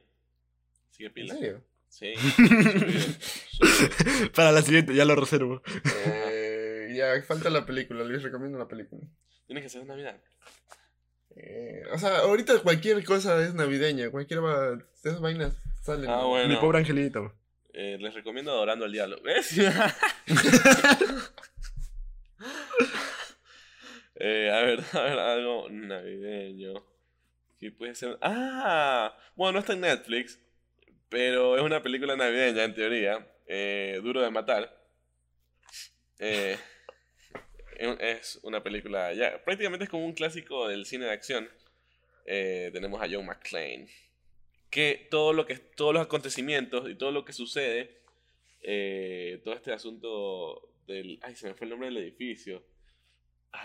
[0.91, 1.33] Sigue ¿En pila.
[1.35, 1.63] serio?
[1.89, 2.13] Sí.
[4.35, 5.61] Para la siguiente, ya lo reservo.
[6.07, 9.01] Eh, ya, falta la película, les recomiendo la película.
[9.45, 10.19] Tiene que ser en Navidad.
[11.35, 15.53] Eh, o sea, ahorita cualquier cosa es navideña, cualquier va, de esas vainas
[15.83, 16.09] salen.
[16.09, 16.29] Ah, ¿no?
[16.29, 16.47] bueno.
[16.49, 17.33] Mi pobre angelito.
[17.73, 19.17] Eh, les recomiendo Adorando al Diablo.
[19.23, 19.55] ¿Ves?
[24.25, 26.73] Eh, a ver, a ver, algo navideño.
[27.59, 28.17] ¿Qué puede ser?
[28.21, 30.39] Ah, bueno, no está en Netflix,
[31.09, 33.27] pero es una película navideña en teoría.
[33.47, 34.73] Eh, Duro de matar.
[36.19, 36.57] Eh,
[37.99, 41.49] es- una película ya, prácticamente es como un clásico del cine de acción.
[42.25, 43.89] Eh, tenemos a John McClane.
[44.69, 48.01] Que todo lo que todos los acontecimientos y todo lo que sucede,
[48.61, 52.63] eh, todo este asunto del, ay, se me fue el nombre del edificio.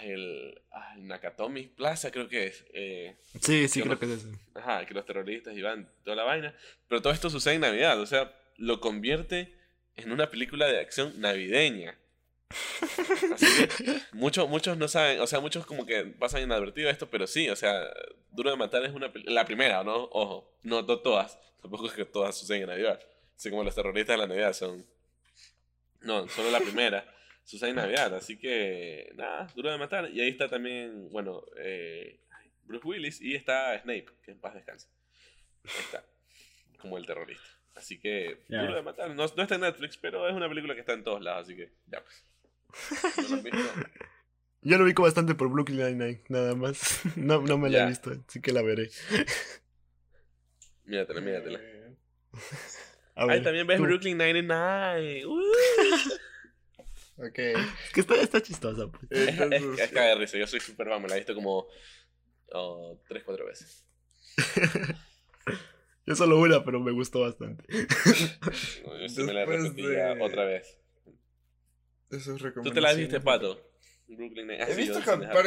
[0.03, 2.65] El, ah, el Nakatomi Plaza creo que es.
[2.73, 4.29] eh, Sí, sí, creo que es eso.
[4.55, 6.55] Ajá, que los terroristas iban toda la vaina.
[6.89, 9.55] Pero todo esto sucede en Navidad, o sea, lo convierte
[9.97, 11.99] en una película de acción navideña.
[13.35, 17.27] Así que muchos, muchos no saben, o sea, muchos como que pasan inadvertido esto, pero
[17.27, 17.83] sí, o sea,
[18.31, 20.05] Duro de Matar es una la primera, ¿no?
[20.13, 23.01] Ojo, no, no todas, tampoco es que todas suceden en Navidad.
[23.37, 24.87] Así como los terroristas de la Navidad son...
[26.01, 27.05] No, solo la primera.
[27.51, 30.11] En Navidad, así que nada, Duro de Matar.
[30.11, 32.21] Y ahí está también, bueno, eh,
[32.65, 34.89] Bruce Willis y está Snape, que en paz descansa.
[35.65, 36.05] Ahí está,
[36.79, 37.49] como el terrorista.
[37.75, 38.45] Así que.
[38.49, 39.09] Duro de Matar.
[39.11, 41.57] No, no está en Netflix, pero es una película que está en todos lados, así
[41.57, 42.25] que ya pues.
[43.31, 43.43] ¿No lo?
[44.61, 47.01] Yo lo ubico bastante por Brooklyn Nine-Nine, nada más.
[47.17, 48.91] No, no me la he visto, así que la veré.
[50.85, 51.61] Míratela, míratela.
[53.15, 53.85] A Ay, ver, también ves tú.
[53.85, 55.25] Brooklyn Nine-Nine.
[57.19, 57.39] Ok.
[57.39, 59.05] Es que está, está chistosa, pues.
[59.11, 60.39] Es, es, Entonces, es de risa.
[60.39, 61.67] Yo soy super fan, me la he visto como
[62.53, 63.85] oh, tres, cuatro veces.
[66.07, 67.65] Yo solo una, pero me gustó bastante.
[68.85, 70.79] No, Yo sí me la Después repetí de- otra vez.
[72.11, 73.21] esas ¿Tú te la viste.
[73.21, 73.71] Pato?
[74.07, 74.59] Brooklyn Nine.
[74.59, 75.45] He Ah, sí, visto par,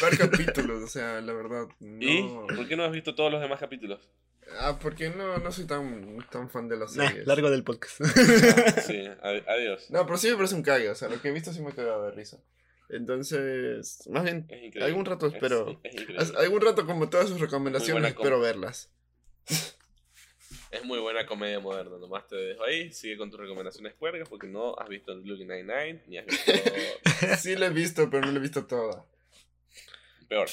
[0.00, 1.66] par capítulos, o sea, la verdad.
[1.80, 2.22] ¿Y?
[2.22, 2.46] No.
[2.46, 4.08] ¿Por qué no has visto todos los demás capítulos?
[4.58, 7.26] Ah, porque no, no soy tan, tan fan de las Nah, series.
[7.26, 8.00] largo del podcast.
[8.86, 9.90] Sí, ad- adiós.
[9.90, 11.70] No, pero sí me parece un cague, o sea, lo que he visto sí me
[11.70, 12.38] ha cagado de risa.
[12.90, 15.80] Entonces, más bien, Es algún rato Es- espero.
[15.84, 18.90] Es, as- algún rato como todas sus recomendaciones espero verlas.
[20.70, 21.98] Es muy buena comedia moderna.
[21.98, 22.92] Nomás te dejo ahí.
[22.92, 26.52] Sigue con tus recomendaciones puercas porque no has visto Brooklyn Nine-Nine ni has visto.
[27.38, 29.04] Sí la he visto, pero no la he visto toda.
[30.32, 30.48] Peor.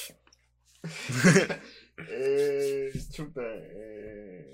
[2.12, 4.50] Eh, chuta, eh,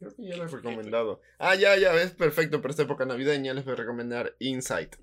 [0.00, 1.20] creo que ya lo he recomendado.
[1.38, 3.54] Ah, ya, ya, es perfecto para esta época navideña.
[3.54, 4.96] Les voy a recomendar Insight.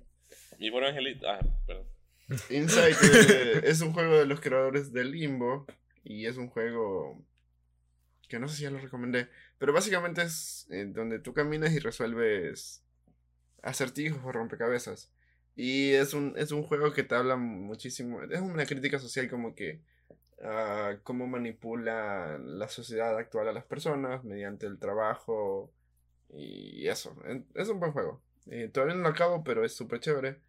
[0.58, 1.26] Mi pobre angelito.
[1.26, 1.86] Ah, perdón.
[2.50, 5.64] Insight eh, es un juego de los creadores de Limbo
[6.04, 7.24] y es un juego
[8.28, 12.84] que no sé si ya lo recomendé, pero básicamente es donde tú caminas y resuelves
[13.62, 15.10] acertijos o rompecabezas.
[15.56, 19.54] Y es un, es un juego que te habla muchísimo, es una crítica social como
[19.54, 19.80] que
[20.42, 25.72] ah, cómo manipula la sociedad actual a las personas mediante el trabajo
[26.30, 27.16] y eso.
[27.54, 28.22] Es un buen juego.
[28.48, 30.40] Eh, todavía no lo acabo, pero es súper chévere.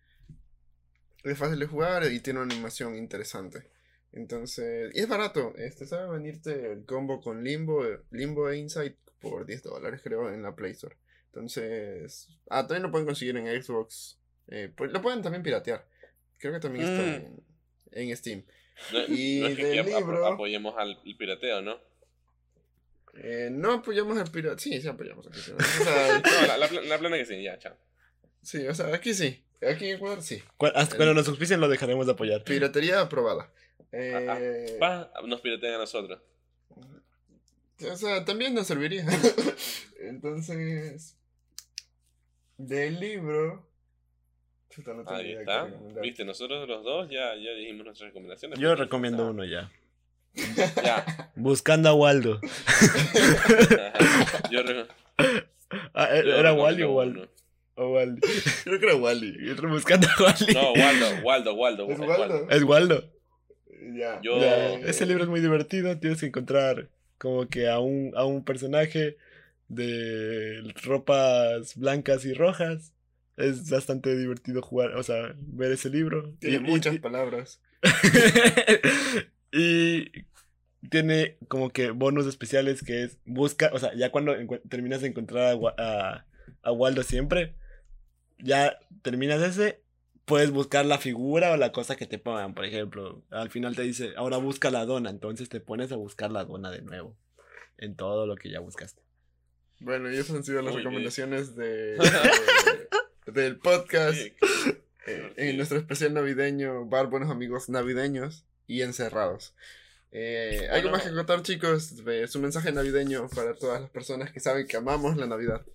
[1.24, 3.70] Es fácil de jugar y tiene una animación interesante.
[4.12, 5.54] Entonces, y es barato.
[5.58, 10.42] Este sabe venirte el combo con Limbo, Limbo e Insight por 10 dólares, creo, en
[10.44, 10.96] la Play Store.
[11.28, 14.20] Entonces, ah, también lo pueden conseguir en Xbox.
[14.50, 15.88] Eh, pues, lo pueden también piratear.
[16.38, 17.40] Creo que también está Mm.
[17.92, 18.46] en, en Steam.
[18.94, 21.80] No, Y no es que del libro- apoyemos al el pirateo, ¿no?
[23.16, 24.60] Eh, no apoyamos al pirata.
[24.60, 25.56] Sí, sí apoyamos al pirata.
[25.64, 27.76] O sea, No, la, la, la plana que sí, ya, chao.
[28.44, 29.44] sí, o sea, aquí sí.
[29.68, 30.44] Aquí en Ecuador sí.
[30.76, 32.44] Hasta cuando nos auspicien lo dejaremos de apoyar.
[32.44, 33.52] Piratería aprobada.
[33.92, 36.22] Eh, Va, nos piratean a nosotros.
[37.90, 39.04] O sea, también nos serviría.
[40.00, 41.18] Entonces,
[42.58, 43.68] del libro.
[44.70, 45.68] Chuta, no tengo Ahí está.
[46.02, 48.60] Viste, nosotros los dos ya, ya dijimos nuestras recomendaciones.
[48.60, 49.72] Yo recomiendo uno ya.
[50.84, 51.32] Ya.
[51.36, 52.40] Buscando a Waldo.
[54.52, 54.86] yo re-
[55.94, 57.20] Ah, yo ¿Era recomiendo Wally o Waldo?
[57.22, 57.30] uno.
[57.76, 58.20] O Wally.
[58.64, 59.54] Creo que era Wally.
[59.70, 60.54] Buscando a Wally.
[60.54, 61.90] No, Waldo, Waldo, Waldo.
[61.90, 62.48] ¿Es Waldo?
[62.50, 63.04] Es Waldo.
[63.94, 64.20] Ya.
[64.22, 64.74] Yo- Ya.
[64.80, 65.98] Ese libro es muy divertido.
[66.00, 69.18] Tienes que encontrar como que a un, a un personaje
[69.68, 72.94] de ropas blancas y rojas.
[73.38, 76.34] Es bastante divertido jugar, o sea, ver ese libro.
[76.40, 77.62] Tiene Y- muchas y- palabras.
[79.52, 80.12] y
[80.90, 84.34] tiene como que bonus especiales que es busca, o sea, ya cuando
[84.70, 86.26] terminas de encontrar a, a-
[86.64, 87.56] a Waldo siempre,
[88.40, 89.82] ya terminas ese,
[90.26, 92.54] puedes buscar la figura o la cosa que te pongan.
[92.54, 96.32] Por ejemplo, al final te dice, ahora busca la dona, entonces te pones a buscar
[96.32, 97.16] la dona de nuevo
[97.78, 99.02] en todo lo que ya buscaste.
[99.80, 100.86] Bueno, y esas han sido las Muy bien.
[100.86, 101.98] recomendaciones de, de-
[103.28, 104.18] del podcast.
[104.18, 104.34] Sí,
[105.08, 109.54] eh, en nuestro especial navideño, Bar Buenos Amigos Navideños y Encerrados.
[110.12, 110.98] Eh, ¿Algo Bueno.
[110.98, 111.94] más que contar, chicos?
[112.08, 115.66] Eh, su mensaje navideño para todas las personas que saben que amamos la Navidad.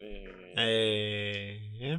[0.00, 1.98] Eh, Eh,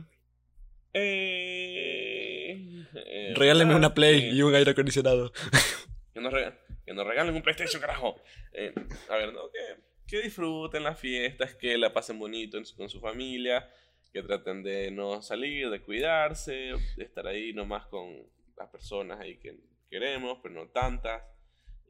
[0.93, 5.31] eh, eh, regáleme ah, una Play eh, y un aire acondicionado.
[6.13, 8.21] Que nos, rega- que nos regalen un PlayStation, carajo.
[8.53, 8.73] Eh,
[9.09, 9.51] a ver, ¿no?
[9.51, 9.59] Que,
[10.07, 13.69] que disfruten las fiestas, que la pasen bonito en su- con su familia,
[14.15, 16.53] que traten de no salir, de cuidarse,
[16.95, 18.15] de estar ahí nomás con
[18.55, 19.59] las personas ahí que
[19.89, 21.21] queremos, pero no tantas.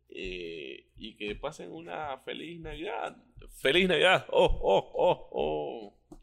[0.10, 3.16] eh, y que pasen una feliz Navidad.
[3.62, 4.26] ¡Feliz Navidad!
[4.30, 5.30] ¡Oh, oh, oh,
[6.10, 6.20] oh!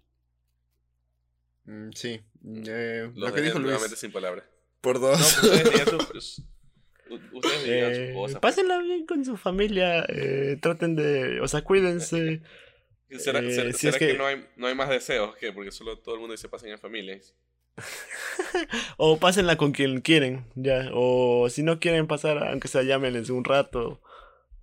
[1.65, 2.21] Mm, sí,
[2.67, 3.99] eh, Los lo que dejé dijo Luis.
[3.99, 4.45] sin palabras.
[4.81, 5.19] Por No, dos.
[5.19, 6.43] pues ustedes digan sus- pues,
[7.11, 8.41] u- ustedes digan sus Eh, cosas.
[8.41, 12.43] pásenla bien con su familia, eh, traten de, o sea, cuídense.
[13.19, 14.07] ¿Será, Eh, será- si será es que...
[14.09, 15.35] que- no, hay, no hay más deseos?
[15.37, 15.53] ¿Qué?
[15.53, 17.35] Porque solo todo el mundo dice pasen en familias.
[18.97, 20.91] O pásenla con quien quieren, ya.
[20.93, 24.01] O si no quieren pasar, aunque sea llámenles un rato.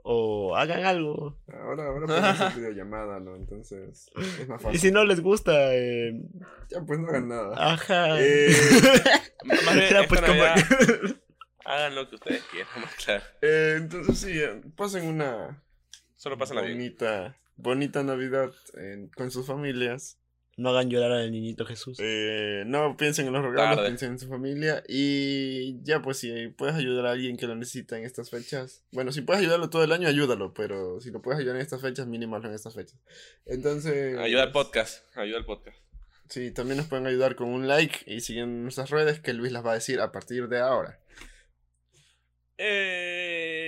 [0.04, 1.38] O hagan algo.
[1.52, 3.36] Ahora, ahora podemos hacer videollamada, ¿no?
[3.36, 4.80] Entonces, es más Y fácil.
[4.80, 6.14] si no les gusta, eh,
[6.70, 7.74] Ya, pues no hagan nada.
[7.74, 8.18] ajá.
[8.20, 8.50] Eh,
[9.44, 10.44] Más bien, Ya, esta pues, como-
[11.66, 13.24] hagan lo que ustedes quieran, más claro.
[13.42, 14.40] eh, entonces, sí,
[14.76, 15.62] pasen una
[16.16, 16.78] Solo pásenla bien.
[16.78, 20.18] bonita, bonita Navidad en- con sus familias.
[20.58, 21.98] No hagan llorar al niñito Jesús.
[22.02, 23.88] Eh, no piensen en los regalos, Tarde.
[23.92, 24.84] piensen en su familia.
[24.90, 28.84] Y ya, pues si puedes ayudar a alguien que lo necesita en estas fechas.
[28.92, 30.54] Bueno, si puedes ayudarlo todo el año, ayúdalo.
[30.54, 33.00] Pero si lo puedes ayudar en estas fechas, mínimo hazlo en estas fechas.
[33.46, 34.18] Entonces.
[34.18, 35.06] Ayuda al podcast.
[35.16, 35.78] Ayuda al podcast.
[36.28, 39.66] Sí, también nos pueden ayudar con un like y siguen nuestras redes que Luis las
[39.66, 41.00] va a decir a partir de ahora.
[42.58, 43.59] Eh,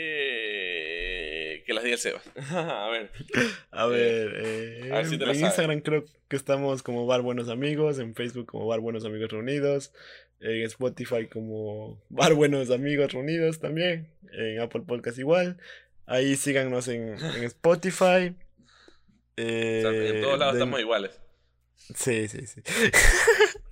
[1.84, 2.22] las el Seba.
[2.86, 3.12] a ver.
[3.72, 5.40] A ver, eh, a ver si te la en.
[5.42, 9.94] Instagram creo que estamos como Bar Buenos Amigos, en Facebook como Bar Buenos Amigos Reunidos,
[10.40, 15.58] en Spotify como Bar Buenos Amigos Reunidos también, en Apple Podcast igual.
[16.06, 18.36] Ahí síganos en, en Spotify.
[19.38, 21.20] O sea, en Eh, todos lados den- estamos iguales.
[21.96, 22.62] Sí, sí, sí.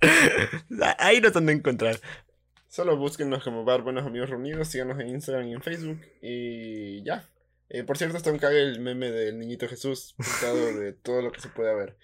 [0.98, 2.00] Ahí nos han de encontrar.
[2.68, 6.00] Solo búsquenos como Bar Buenos Amigos Reunidos, síganos en Instagram y en Facebook.
[6.22, 7.24] Y ya.
[7.70, 11.32] Eh, por cierto, está un cague el meme del niñito Jesús, pintado de todo lo
[11.32, 11.96] que se puede ver.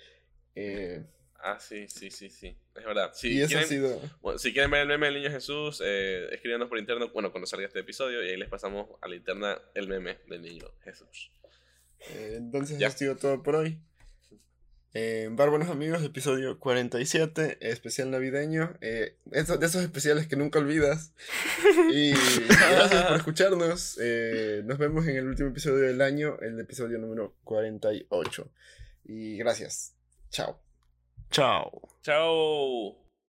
[0.55, 1.05] Eh,
[1.39, 2.57] Ah, sí, sí, sí, sí.
[2.75, 3.13] Es verdad.
[3.15, 4.01] Si, y eso quieren, ha sido.
[4.21, 7.47] bueno, si quieren ver el meme del niño Jesús, eh, escríbanos por interno, bueno, cuando
[7.47, 11.31] salga este episodio, y ahí les pasamos a la interna el meme del niño Jesús.
[12.11, 12.89] Eh, entonces, Ya.
[12.89, 13.79] ha sido todo por hoy.
[14.99, 18.79] Eh, Bar Buenos Amigos, episodio 47, especial navideño.
[18.81, 21.13] Eh, eso- de esos especiales que nunca olvidas.
[21.93, 22.13] Y
[22.49, 23.99] gracias por escucharnos.
[24.01, 28.51] Eh, nos vemos en el último episodio del año, el episodio número 48.
[29.05, 29.95] Y gracias.
[30.31, 30.63] Chao.
[31.31, 31.83] Chao.
[32.03, 33.06] Chao.